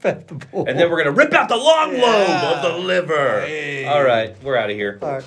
Pet 0.00 0.28
the 0.28 0.34
bull. 0.34 0.66
and 0.68 0.78
then 0.78 0.90
we're 0.90 1.02
going 1.02 1.14
to 1.16 1.18
rip 1.22 1.32
out 1.32 1.48
the 1.48 1.56
long 1.56 1.94
lobe 1.94 2.28
of 2.28 2.62
the 2.70 2.78
liver. 2.86 3.40
Hey. 3.46 3.86
All 3.86 4.02
right, 4.04 4.36
we're 4.42 4.56
out 4.58 4.68
of 4.68 4.76
here. 4.76 4.98
All 5.00 5.08
right. 5.12 5.24